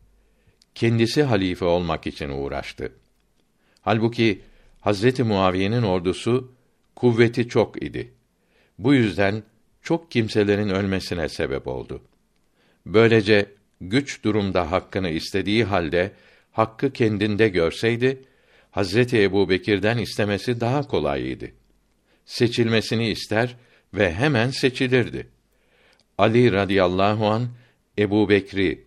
[0.75, 2.93] Kendisi halife olmak için uğraştı.
[3.81, 4.41] Halbuki
[4.81, 6.51] Hazreti Muaviye'nin ordusu
[6.95, 8.13] kuvveti çok idi.
[8.83, 9.43] Bu yüzden
[9.81, 12.01] çok kimselerin ölmesine sebep oldu.
[12.85, 13.45] Böylece
[13.81, 16.11] güç durumda hakkını istediği halde
[16.51, 18.21] hakkı kendinde görseydi
[18.71, 21.51] Hazreti Ebubekir'den istemesi daha kolayıydı.
[22.25, 23.55] Seçilmesini ister
[23.93, 25.27] ve hemen seçilirdi.
[26.17, 27.47] Ali radıyallahu an
[27.97, 28.85] Ebu Bekri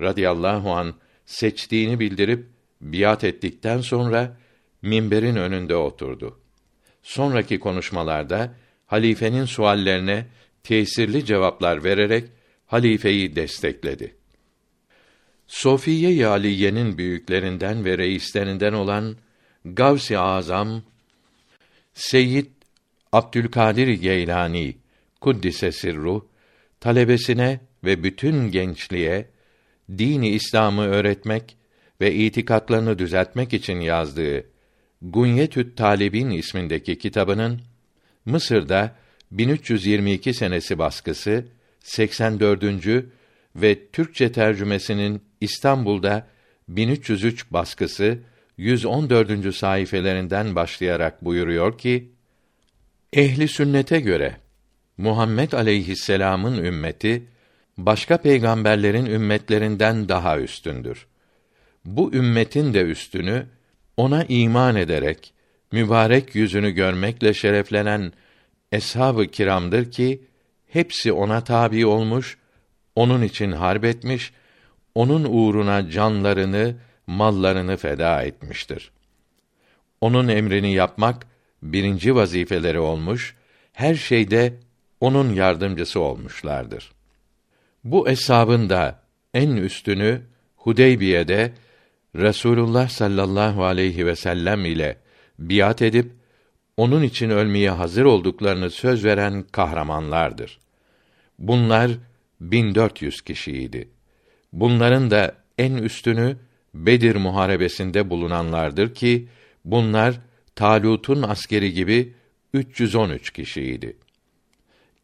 [0.00, 0.94] radıyallahu an
[1.26, 2.46] seçtiğini bildirip
[2.80, 4.36] biat ettikten sonra
[4.82, 6.38] minberin önünde oturdu.
[7.02, 8.54] Sonraki konuşmalarda
[8.86, 10.26] halifenin suallerine
[10.62, 12.24] tesirli cevaplar vererek
[12.66, 14.14] halifeyi destekledi.
[15.46, 19.16] Sofiye Aliye'nin büyüklerinden ve reislerinden olan
[19.64, 20.82] Gavs-ı Azam
[21.94, 22.46] Seyyid
[23.12, 24.76] Abdülkadir Geylani
[25.20, 26.28] kuddise sirru
[26.80, 29.28] talebesine ve bütün gençliğe
[29.98, 31.56] dini İslam'ı öğretmek
[32.00, 34.44] ve itikatlarını düzeltmek için yazdığı
[35.02, 37.60] Gunyetü't Talibin ismindeki kitabının
[38.24, 38.96] Mısır'da
[39.30, 41.44] 1322 senesi baskısı
[41.80, 42.64] 84.
[43.56, 46.26] ve Türkçe tercümesinin İstanbul'da
[46.68, 48.18] 1303 baskısı
[48.56, 49.54] 114.
[49.54, 52.12] sayfelerinden başlayarak buyuruyor ki:
[53.12, 54.36] Ehli sünnete göre
[54.98, 57.26] Muhammed aleyhisselam'ın ümmeti
[57.78, 61.06] başka peygamberlerin ümmetlerinden daha üstündür.
[61.84, 63.46] Bu ümmetin de üstünü
[63.96, 65.33] ona iman ederek
[65.74, 68.12] mübarek yüzünü görmekle şereflenen
[68.72, 70.24] eshab-ı kiramdır ki
[70.68, 72.38] hepsi ona tabi olmuş,
[72.96, 74.32] onun için harp etmiş,
[74.94, 78.90] onun uğruna canlarını, mallarını feda etmiştir.
[80.00, 81.26] Onun emrini yapmak
[81.62, 83.34] birinci vazifeleri olmuş,
[83.72, 84.54] her şeyde
[85.00, 86.92] onun yardımcısı olmuşlardır.
[87.84, 89.00] Bu eshabın da
[89.34, 90.22] en üstünü
[90.56, 91.52] Hudeybiye'de
[92.16, 95.03] Resulullah sallallahu aleyhi ve sellem ile
[95.38, 96.12] biat edip
[96.76, 100.58] onun için ölmeye hazır olduklarını söz veren kahramanlardır.
[101.38, 101.90] Bunlar
[102.40, 103.88] 1400 kişiydi.
[104.52, 106.36] Bunların da en üstünü
[106.74, 109.28] Bedir muharebesinde bulunanlardır ki
[109.64, 110.20] bunlar
[110.56, 112.14] Talut'un askeri gibi
[112.52, 113.96] 313 kişiydi.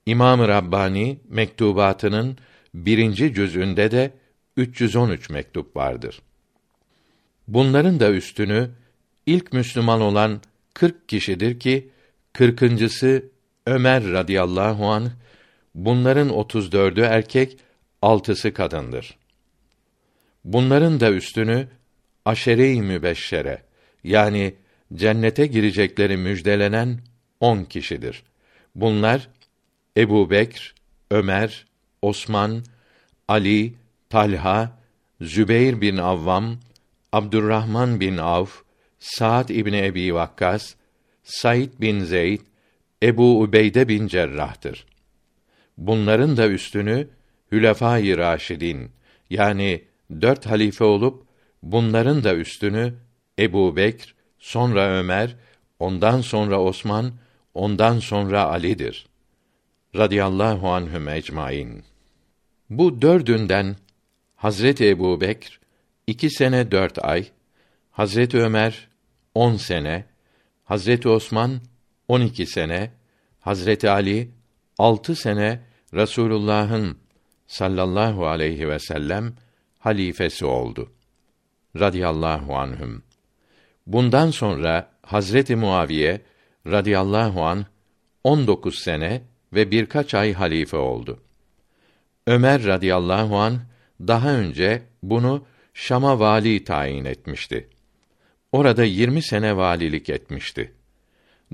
[0.06, 2.38] İmam-ı Rabbani mektubatının
[2.74, 4.10] birinci cüzünde de
[4.56, 6.22] 313 mektup vardır.
[7.48, 8.70] Bunların da üstünü
[9.30, 10.40] ilk Müslüman olan
[10.74, 11.88] 40 kişidir ki
[12.32, 13.24] kırkıncısı
[13.66, 15.10] Ömer radıyallahu an
[15.74, 17.56] bunların 34'ü erkek
[18.02, 19.16] altısı kadındır.
[20.44, 21.68] Bunların da üstünü
[22.24, 23.62] aşere-i mübeşşere
[24.04, 24.54] yani
[24.94, 26.98] cennete girecekleri müjdelenen
[27.40, 28.22] on kişidir.
[28.74, 29.28] Bunlar
[29.96, 30.74] Ebu Bekr,
[31.10, 31.66] Ömer,
[32.02, 32.64] Osman,
[33.28, 33.74] Ali,
[34.10, 34.78] Talha,
[35.20, 36.58] Zübeyr bin Avvam,
[37.12, 38.62] Abdurrahman bin Avf,
[39.00, 40.74] Sa'd İbni Ebi Vakkas,
[41.22, 42.40] Said bin Zeyd,
[43.02, 44.86] Ebu Ubeyde bin Cerrah'tır.
[45.78, 47.08] Bunların da üstünü
[47.52, 48.90] Hülefâ-i Raşidin
[49.30, 49.84] yani
[50.20, 51.24] dört halife olup
[51.62, 52.94] bunların da üstünü
[53.38, 55.36] Ebu Bekr, sonra Ömer,
[55.78, 57.12] ondan sonra Osman,
[57.54, 59.06] ondan sonra Ali'dir.
[59.96, 61.82] Radiyallahu anhüm ecmaîn.
[62.70, 63.76] Bu dördünden
[64.36, 65.60] Hazreti Ebu Bekr
[66.06, 67.26] iki sene dört ay,
[67.90, 68.89] Hazreti Ömer
[69.34, 70.04] on sene,
[70.64, 71.60] Hazreti Osman
[72.08, 72.90] on iki sene,
[73.40, 74.30] Hazreti Ali
[74.78, 75.60] altı sene
[75.94, 76.98] Resulullah'ın
[77.46, 79.34] sallallahu aleyhi ve sellem
[79.78, 80.92] halifesi oldu.
[81.76, 83.02] Radiyallahu anhüm.
[83.86, 86.20] Bundan sonra Hazreti Muaviye
[86.66, 87.66] radıyallahu an
[88.24, 89.22] 19 sene
[89.52, 91.20] ve birkaç ay halife oldu.
[92.26, 93.60] Ömer radıyallahu an
[94.00, 97.68] daha önce bunu Şam'a vali tayin etmişti.
[98.52, 100.72] Orada 20 sene valilik etmişti.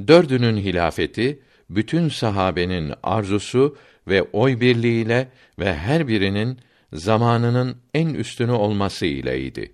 [0.09, 3.77] Dördünün hilafeti bütün sahabenin arzusu
[4.09, 5.29] ve oy birliğiyle
[5.59, 6.59] ve her birinin
[6.93, 9.73] zamanının en üstünü olması ileydi.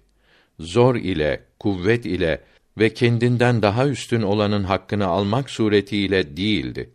[0.59, 2.41] Zor ile, kuvvet ile
[2.79, 6.91] ve kendinden daha üstün olanın hakkını almak suretiyle değildi.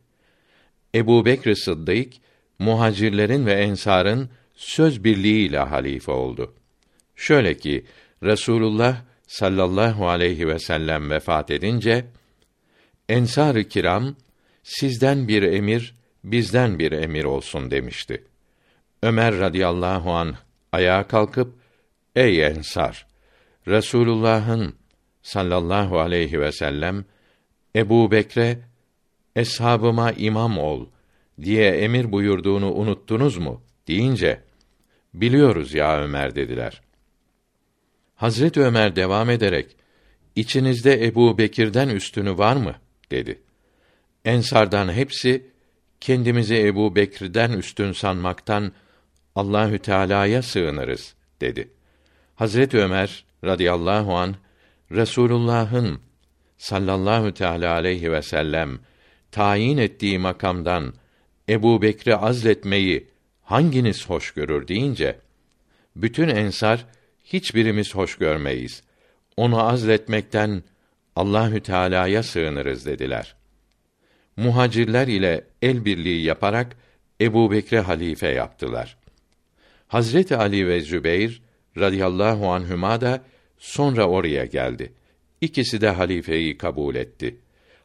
[0.95, 2.13] Ebu Bekr Sıddık,
[2.59, 6.53] muhacirlerin ve ensarın söz birliğiyle halife oldu.
[7.15, 7.85] Şöyle ki,
[8.23, 8.97] Resulullah
[9.27, 12.05] sallallahu aleyhi ve sellem vefat edince,
[13.09, 14.15] Ensar-ı kiram,
[14.63, 18.23] sizden bir emir, bizden bir emir olsun demişti.
[19.03, 20.35] Ömer radıyallahu an
[20.71, 21.53] ayağa kalkıp,
[22.15, 23.07] ey ensar,
[23.67, 24.75] Resulullah'ın
[25.21, 27.05] sallallahu aleyhi ve sellem
[27.75, 28.59] Ebu Bekre
[29.35, 30.85] eshabıma imam ol
[31.41, 34.41] diye emir buyurduğunu unuttunuz mu deyince
[35.13, 36.81] biliyoruz ya Ömer dediler.
[38.17, 39.75] Hazret Ömer devam ederek
[40.35, 42.75] içinizde Ebu Bekir'den üstünü var mı
[43.11, 43.41] dedi.
[44.25, 45.45] Ensardan hepsi
[46.01, 48.71] kendimizi Ebu Bekir'den üstün sanmaktan
[49.35, 51.69] Allahü Teala'ya sığınırız dedi.
[52.35, 54.35] Hazret Ömer radıyallahu an
[54.91, 55.99] Resulullah'ın
[56.57, 58.79] sallallahu teala aleyhi ve sellem
[59.31, 60.93] tayin ettiği makamdan
[61.49, 63.07] Ebu Bekri azletmeyi
[63.43, 65.19] hanginiz hoş görür deyince
[65.95, 66.85] bütün ensar
[67.33, 68.83] hiçbirimiz hoş görmeyiz.
[69.37, 70.63] Onu azletmekten
[71.15, 73.35] Allahü Teala'ya sığınırız dediler.
[74.37, 76.75] Muhacirler ile el birliği yaparak
[77.21, 78.97] Ebu Bekre halife yaptılar.
[79.87, 81.41] Hazreti Ali ve Zübeyr
[81.77, 83.23] radıyallahu anhüma da
[83.57, 84.93] sonra oraya geldi.
[85.41, 87.37] İkisi de halifeyi kabul etti.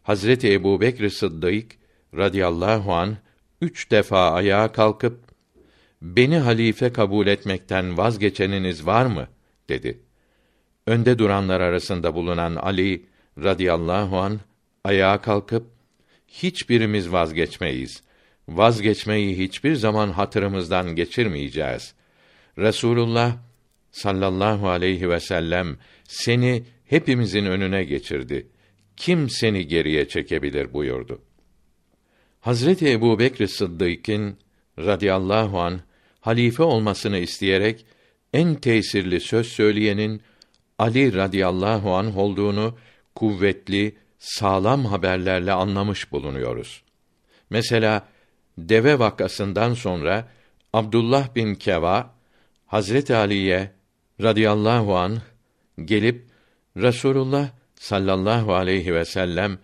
[0.03, 1.72] Hazreti Ebu Bekr Sıddık
[2.16, 3.16] radıyallahu an
[3.61, 5.32] üç defa ayağa kalkıp
[6.03, 9.28] beni halife kabul etmekten vazgeçeniniz var mı
[9.68, 10.00] dedi.
[10.86, 13.07] Önde duranlar arasında bulunan Ali
[13.38, 14.40] radıyallahu an
[14.84, 15.66] ayağa kalkıp
[16.28, 18.03] hiçbirimiz vazgeçmeyiz.
[18.48, 21.94] Vazgeçmeyi hiçbir zaman hatırımızdan geçirmeyeceğiz.
[22.59, 23.36] Resulullah
[23.90, 28.46] sallallahu aleyhi ve sellem seni hepimizin önüne geçirdi.
[28.96, 31.22] Kim seni geriye çekebilir buyurdu.
[32.40, 34.36] Hazreti Ebu Bekr Sıddık'ın
[34.78, 35.80] radıyallahu an
[36.23, 37.87] halife olmasını isteyerek
[38.33, 40.23] en tesirli söz söyleyenin
[40.79, 42.79] Ali radıyallahu an olduğunu
[43.14, 46.83] kuvvetli, sağlam haberlerle anlamış bulunuyoruz.
[47.51, 48.09] Mesela
[48.59, 50.29] deve vakasından sonra
[50.73, 52.14] Abdullah bin Keva
[52.66, 53.73] Hazreti Ali'ye
[54.23, 55.18] radıyallahu an
[55.85, 56.27] gelip
[56.77, 59.59] Resulullah sallallahu aleyhi ve sellem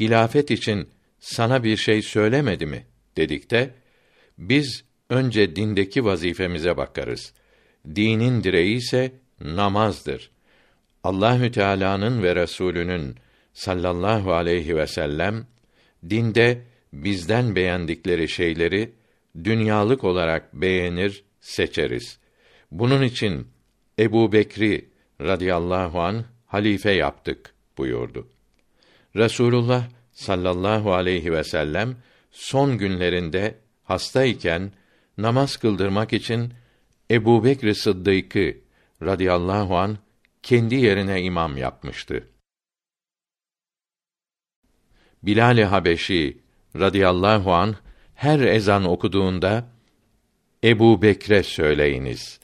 [0.00, 0.88] hilafet için
[1.20, 2.86] sana bir şey söylemedi mi
[3.16, 3.74] dedikte
[4.38, 7.32] biz önce dindeki vazifemize bakarız.
[7.86, 10.30] Dinin direği ise namazdır.
[11.04, 13.16] Allahü Teala'nın ve Resulünün
[13.52, 15.46] sallallahu aleyhi ve sellem
[16.10, 18.92] dinde bizden beğendikleri şeyleri
[19.44, 22.18] dünyalık olarak beğenir, seçeriz.
[22.70, 23.46] Bunun için
[23.98, 24.88] Ebu Bekri
[25.20, 28.28] radıyallahu an halife yaptık buyurdu.
[29.16, 31.96] Resulullah sallallahu aleyhi ve sellem
[32.30, 33.54] son günlerinde
[33.84, 34.72] hastayken
[35.22, 36.52] namaz kıldırmak için
[37.10, 38.56] Ebu Bekr Sıddık'ı
[39.02, 39.98] radıyallahu an
[40.42, 42.28] kendi yerine imam yapmıştı.
[45.22, 46.38] Bilal-i Habeşi
[46.76, 47.76] radıyallahu an
[48.14, 49.68] her ezan okuduğunda
[50.64, 52.40] Ebu Bekre söyleyiniz.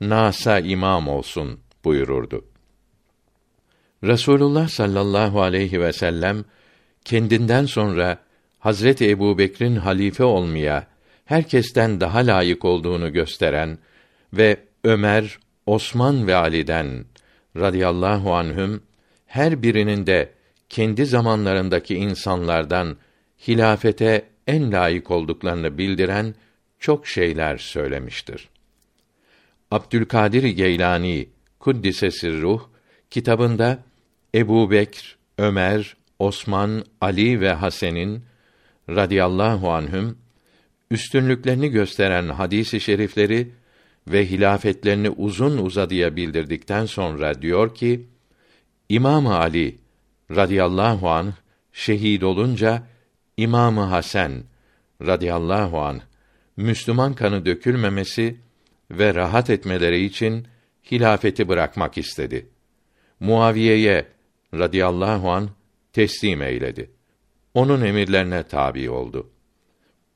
[0.00, 2.44] Nasa imam olsun buyururdu.
[4.04, 6.44] Resulullah sallallahu aleyhi ve sellem
[7.04, 8.18] kendinden sonra
[8.58, 10.93] Hazreti Ebu Bekir'in halife olmaya
[11.24, 13.78] herkesten daha layık olduğunu gösteren
[14.32, 17.04] ve Ömer, Osman ve Ali'den
[17.56, 18.82] radıyallahu anhüm
[19.26, 20.30] her birinin de
[20.68, 22.96] kendi zamanlarındaki insanlardan
[23.48, 26.34] hilafete en layık olduklarını bildiren
[26.78, 28.48] çok şeyler söylemiştir.
[29.70, 32.62] Abdülkadir Geylani Kuddise ruh
[33.10, 33.78] kitabında
[34.34, 38.24] Ebu Bekr, Ömer, Osman, Ali ve Hasen'in
[38.88, 40.18] radıyallahu anhüm
[40.90, 43.50] üstünlüklerini gösteren hadisi şerifleri
[44.08, 48.06] ve hilafetlerini uzun uzadıya bildirdikten sonra diyor ki
[48.88, 49.78] İmam Ali
[50.30, 51.34] radıyallahu an
[51.72, 52.82] şehit olunca
[53.36, 54.32] İmamı Hasan
[55.02, 56.00] radıyallahu an
[56.56, 58.36] Müslüman kanı dökülmemesi
[58.90, 60.46] ve rahat etmeleri için
[60.90, 62.48] hilafeti bırakmak istedi.
[63.20, 64.06] Muaviye'ye
[64.54, 65.50] radıyallahu an
[65.92, 66.90] teslim eyledi.
[67.54, 69.30] Onun emirlerine tabi oldu.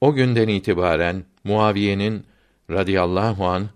[0.01, 2.25] O günden itibaren Muaviye'nin
[2.71, 3.69] radıyallahu an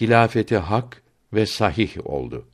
[0.00, 1.02] hilafeti hak
[1.32, 2.46] ve sahih oldu.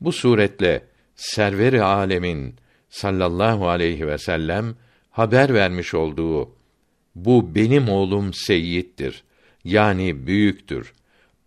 [0.00, 0.86] Bu suretle
[1.16, 2.54] server-i alemin
[2.88, 4.74] sallallahu aleyhi ve sellem
[5.10, 6.54] haber vermiş olduğu
[7.14, 9.22] bu benim oğlum Seyyid'dir.
[9.64, 10.92] Yani büyüktür.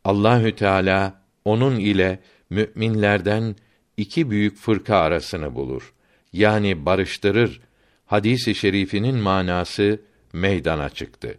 [0.03, 3.55] Allahü Teala onun ile müminlerden
[3.97, 5.93] iki büyük fırka arasını bulur.
[6.33, 7.61] Yani barıştırır.
[8.05, 9.99] Hadisi şerifinin manası
[10.33, 11.37] meydana çıktı.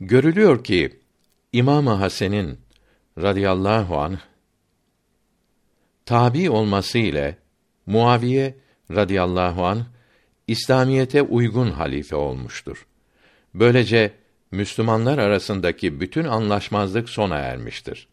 [0.00, 1.00] Görülüyor ki
[1.52, 2.58] İmam Hasan'ın
[3.18, 4.18] radıyallahu anh
[6.06, 7.38] tabi olması ile
[7.86, 8.54] Muaviye
[8.90, 9.84] radıyallahu an
[10.46, 12.86] İslamiyete uygun halife olmuştur.
[13.54, 14.12] Böylece
[14.50, 18.08] Müslümanlar arasındaki bütün anlaşmazlık sona ermiştir.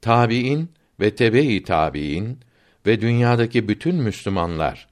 [0.00, 2.38] Tabiin ve tebe-i tabiin
[2.86, 4.88] ve dünyadaki bütün Müslümanlar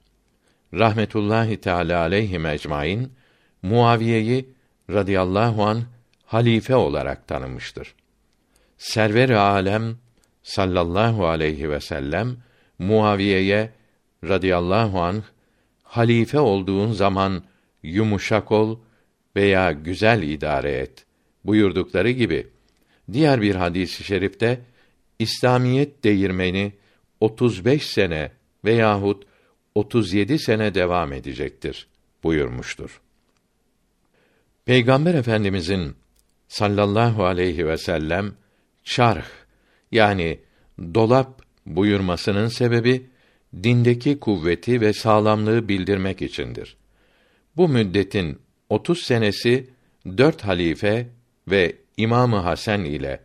[0.73, 3.11] rahmetullahi teala aleyhi ecmaîn
[3.61, 4.49] Muaviye'yi
[4.89, 5.83] radıyallahu an
[6.25, 7.95] halife olarak tanımıştır.
[8.77, 9.97] Server-i alem
[10.43, 12.37] sallallahu aleyhi ve sellem
[12.79, 13.69] Muaviye'ye
[14.23, 15.23] radıyallahu an
[15.83, 17.43] halife olduğun zaman
[17.83, 18.79] yumuşak ol
[19.35, 21.05] veya güzel idare et
[21.45, 22.47] buyurdukları gibi
[23.13, 24.61] diğer bir hadis-i şerifte
[25.19, 26.73] İslamiyet değirmeni
[27.19, 28.31] 35 sene
[28.65, 29.23] veyahut
[29.75, 31.87] 37 sene devam edecektir
[32.23, 33.01] buyurmuştur.
[34.65, 35.95] Peygamber Efendimizin
[36.47, 38.33] sallallahu aleyhi ve sellem
[38.83, 39.25] çarh
[39.91, 40.39] yani
[40.93, 43.09] dolap buyurmasının sebebi
[43.63, 46.77] dindeki kuvveti ve sağlamlığı bildirmek içindir.
[47.57, 48.39] Bu müddetin
[48.69, 49.69] 30 senesi
[50.17, 51.07] dört halife
[51.47, 53.19] ve İmamı Hasan ile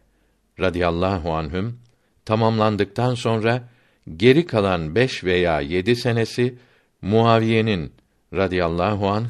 [0.61, 1.79] radıyallahu anhüm
[2.25, 3.69] tamamlandıktan sonra
[4.17, 6.59] geri kalan beş veya yedi senesi
[7.03, 7.93] Muaviye'nin
[8.33, 9.27] radıyallahu an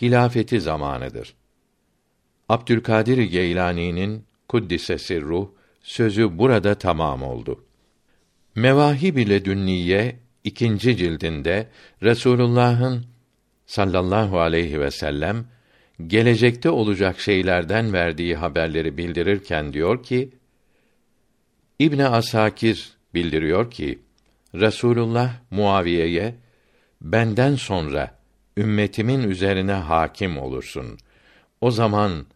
[0.00, 1.35] hilafeti zamanıdır.
[2.48, 5.48] Abdülkadir Geylani'nin kuddisesi ruh
[5.82, 7.64] sözü burada tamam oldu.
[8.54, 11.68] Mevahib ile Dünniye ikinci cildinde
[12.02, 13.06] Resulullah'ın
[13.66, 15.44] sallallahu aleyhi ve sellem
[16.06, 20.30] gelecekte olacak şeylerden verdiği haberleri bildirirken diyor ki
[21.78, 23.98] İbn Asakir bildiriyor ki
[24.54, 26.34] Resulullah Muaviye'ye
[27.00, 28.18] benden sonra
[28.56, 30.98] ümmetimin üzerine hakim olursun.
[31.60, 32.26] O zaman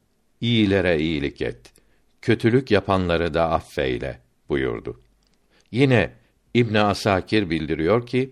[0.40, 1.72] iyilere iyilik et,
[2.22, 5.00] kötülük yapanları da affeyle buyurdu.
[5.72, 6.12] Yine
[6.54, 8.30] İbn Asakir bildiriyor ki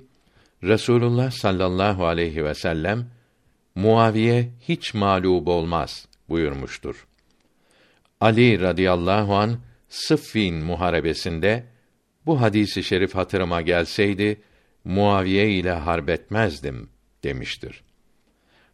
[0.62, 3.10] Resulullah sallallahu aleyhi ve sellem
[3.74, 7.06] Muaviye hiç mağlup olmaz buyurmuştur.
[8.20, 11.64] Ali radıyallahu an Sıffin muharebesinde
[12.26, 14.40] bu hadisi şerif hatırıma gelseydi
[14.84, 16.88] Muaviye ile harbetmezdim
[17.24, 17.82] demiştir.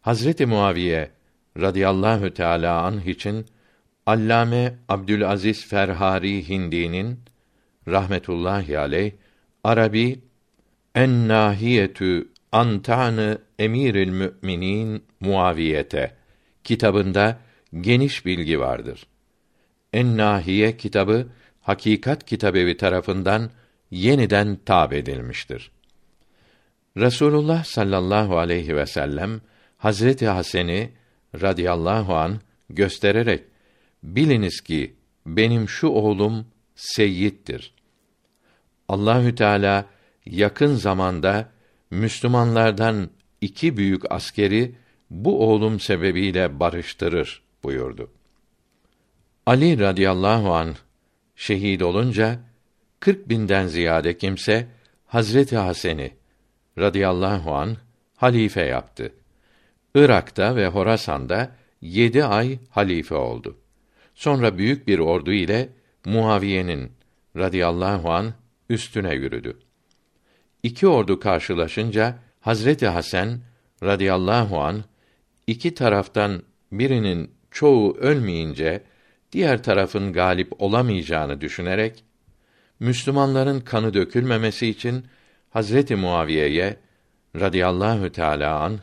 [0.01, 1.11] Hazreti Muaviye
[1.59, 3.45] radıyallahu teala anh için
[4.05, 7.19] Allame Abdülaziz Ferhari Hindi'nin
[7.87, 9.11] rahmetullahi aleyh
[9.63, 10.19] Arabi
[10.95, 16.15] en nahiyetü antanı emiril müminin Muaviyete
[16.63, 17.39] kitabında
[17.81, 19.07] geniş bilgi vardır.
[19.93, 21.27] En Nahiye kitabı
[21.61, 23.49] Hakikat Kitabevi tarafından
[23.91, 25.71] yeniden tab edilmiştir.
[26.97, 29.41] Resulullah sallallahu aleyhi ve sellem
[29.77, 30.91] Hazreti Hasen'i
[31.41, 33.43] radıyallahu an göstererek
[34.03, 34.93] biliniz ki
[35.25, 37.73] benim şu oğlum seyyittir.
[38.89, 39.85] Allahü Teala
[40.25, 41.49] yakın zamanda
[41.91, 43.09] Müslümanlardan
[43.41, 44.75] iki büyük askeri
[45.09, 48.11] bu oğlum sebebiyle barıştırır buyurdu.
[49.45, 50.75] Ali radıyallahu an
[51.35, 52.39] şehit olunca
[52.99, 54.67] 40 binden ziyade kimse
[55.07, 56.09] Hazreti Hasan'ı
[56.77, 57.77] radıyallahu an
[58.15, 59.13] halife yaptı.
[59.95, 63.57] Irak'ta ve Horasan'da yedi ay halife oldu.
[64.15, 65.69] Sonra büyük bir ordu ile
[66.05, 66.91] Muaviye'nin
[67.37, 68.33] radıyallahu an
[68.69, 69.57] üstüne yürüdü.
[70.63, 73.39] İki ordu karşılaşınca Hazreti Hasan
[73.83, 74.83] radıyallahu an
[75.47, 78.83] iki taraftan birinin çoğu ölmeyince
[79.31, 82.03] diğer tarafın galip olamayacağını düşünerek
[82.79, 85.05] Müslümanların kanı dökülmemesi için
[85.49, 86.77] Hazreti Muaviye'ye
[87.35, 88.79] radıyallahu teala an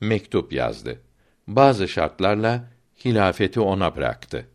[0.00, 1.00] mektup yazdı.
[1.48, 2.70] Bazı şartlarla
[3.04, 4.46] hilafeti ona bıraktı.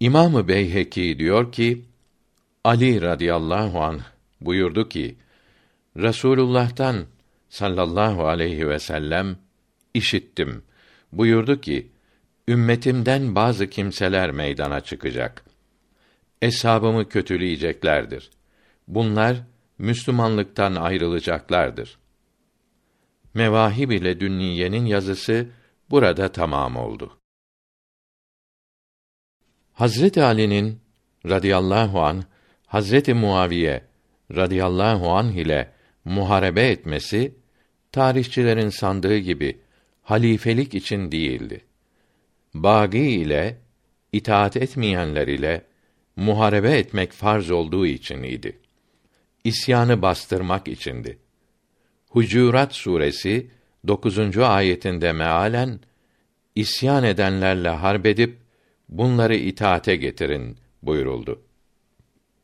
[0.00, 1.84] İmamı Beyheki diyor ki
[2.64, 4.00] Ali radıyallahu an
[4.40, 5.16] buyurdu ki
[5.96, 7.06] Resulullah'tan
[7.48, 9.36] sallallahu aleyhi ve sellem
[9.94, 10.62] işittim.
[11.12, 11.90] Buyurdu ki
[12.48, 15.44] ümmetimden bazı kimseler meydana çıkacak.
[16.42, 18.30] Eshabımı kötüleyeceklerdir.
[18.88, 19.36] Bunlar
[19.78, 21.98] Müslümanlıktan ayrılacaklardır.
[23.36, 25.48] Mevahib ile Dünniye'nin yazısı
[25.90, 27.18] burada tamam oldu.
[29.72, 30.80] Hazreti Ali'nin
[31.26, 32.24] radıyallahu an
[32.66, 33.84] Hazreti Muaviye
[34.34, 35.72] radıyallahu anh ile
[36.04, 37.34] muharebe etmesi
[37.92, 39.60] tarihçilerin sandığı gibi
[40.02, 41.64] halifelik için değildi.
[42.54, 43.58] Bagi ile
[44.12, 45.64] itaat etmeyenler ile
[46.16, 48.58] muharebe etmek farz olduğu için idi.
[49.44, 51.25] İsyanı bastırmak içindi.
[52.16, 53.50] Hucurat suresi
[53.86, 54.38] 9.
[54.38, 55.80] ayetinde mealen
[56.54, 58.38] isyan edenlerle harbedip
[58.88, 61.42] bunları itaate getirin buyuruldu.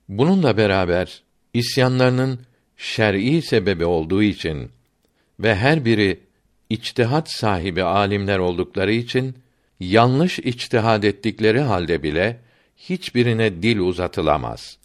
[0.08, 1.22] Bununla beraber
[1.54, 2.40] isyanlarının
[2.76, 4.70] şer'i sebebi olduğu için
[5.40, 6.20] ve her biri
[6.70, 9.34] içtihat sahibi alimler oldukları için
[9.80, 12.40] yanlış içtihad ettikleri halde bile
[12.76, 14.78] hiçbirine dil uzatılamaz.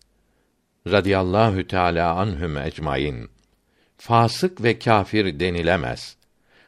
[0.87, 3.36] Radiyallahu Teala anhum ecmaîn.
[3.97, 6.17] Fasık ve kâfir denilemez.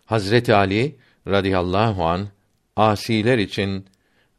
[0.05, 0.95] Hazreti Ali
[1.27, 2.27] radıyallahu an
[2.75, 3.85] asiler için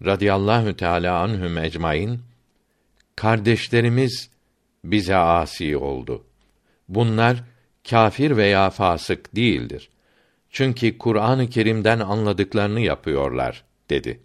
[0.04, 2.20] radıyallahu teala anhum ecmaîn
[3.16, 4.30] kardeşlerimiz
[4.84, 6.24] bize asi oldu.
[6.88, 7.44] Bunlar
[7.90, 9.90] kâfir veya fasık değildir.
[10.50, 14.20] Çünkü Kur'an-ı Kerim'den anladıklarını yapıyorlar dedi.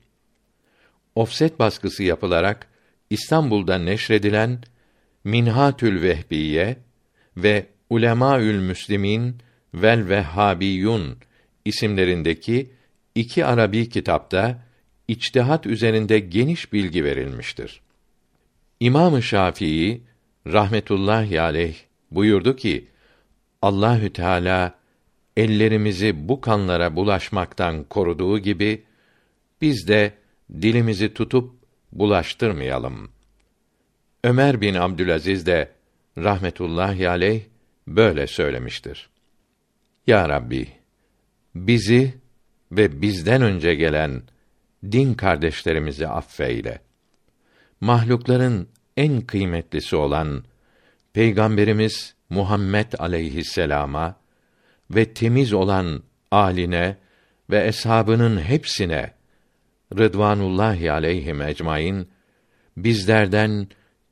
[1.16, 2.68] Ofset baskısı yapılarak
[3.09, 4.61] İstanbul'da neşredilen
[5.24, 6.78] Minhatül Vehbiye
[7.38, 9.36] ve Ulemaül Müslimin
[9.74, 11.18] vel Vehhabiyun
[11.66, 12.70] isimlerindeki
[13.16, 14.64] iki Arabi kitapta
[15.08, 17.82] içtihat üzerinde geniş bilgi verilmiştir.
[18.80, 20.02] İmam-ı Şafii
[20.48, 21.76] rahmetullahi aleyh
[22.12, 22.88] buyurdu ki
[23.62, 24.76] Allahü Teala
[25.38, 28.84] ellerimizi bu kanlara bulaşmaktan koruduğu gibi
[29.62, 30.14] biz de
[30.62, 31.56] dilimizi tutup
[31.92, 33.12] bulaştırmayalım.
[34.24, 35.72] Ömer bin Abdülaziz de
[36.18, 37.42] rahmetullahi aleyh
[37.88, 39.10] böyle söylemiştir.
[40.08, 40.68] Ya Rabbi,
[41.56, 42.14] bizi
[42.72, 44.24] ve bizden önce gelen
[44.92, 46.82] din kardeşlerimizi affeyle.
[47.82, 48.68] Mahlukların
[48.98, 50.44] en kıymetlisi olan
[51.14, 54.16] Peygamberimiz Muhammed aleyhisselama
[54.92, 56.98] ve temiz olan aline
[57.50, 59.14] ve eshabının hepsine
[59.98, 62.08] Rıdvanullahi aleyhim ecmaîn
[62.78, 63.68] bizlerden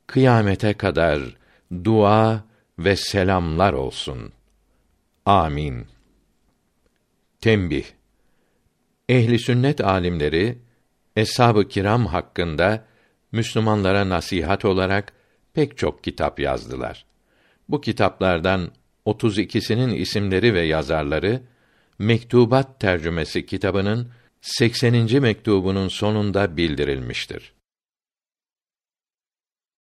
[0.06, 1.36] kıyamete kadar
[1.84, 2.44] dua
[2.78, 4.32] ve selamlar olsun.
[5.26, 5.86] Amin.
[7.40, 7.84] Tembih.
[9.08, 10.58] Ehli sünnet alimleri
[11.16, 12.84] eshab-ı kiram hakkında
[13.32, 15.12] Müslümanlara nasihat olarak
[15.54, 17.06] pek çok kitap yazdılar.
[17.68, 18.70] Bu kitaplardan
[19.06, 21.42] 32'sinin isimleri ve yazarları
[21.98, 24.08] Mektubat tercümesi kitabının
[24.40, 25.22] 80.
[25.22, 27.53] mektubunun sonunda bildirilmiştir.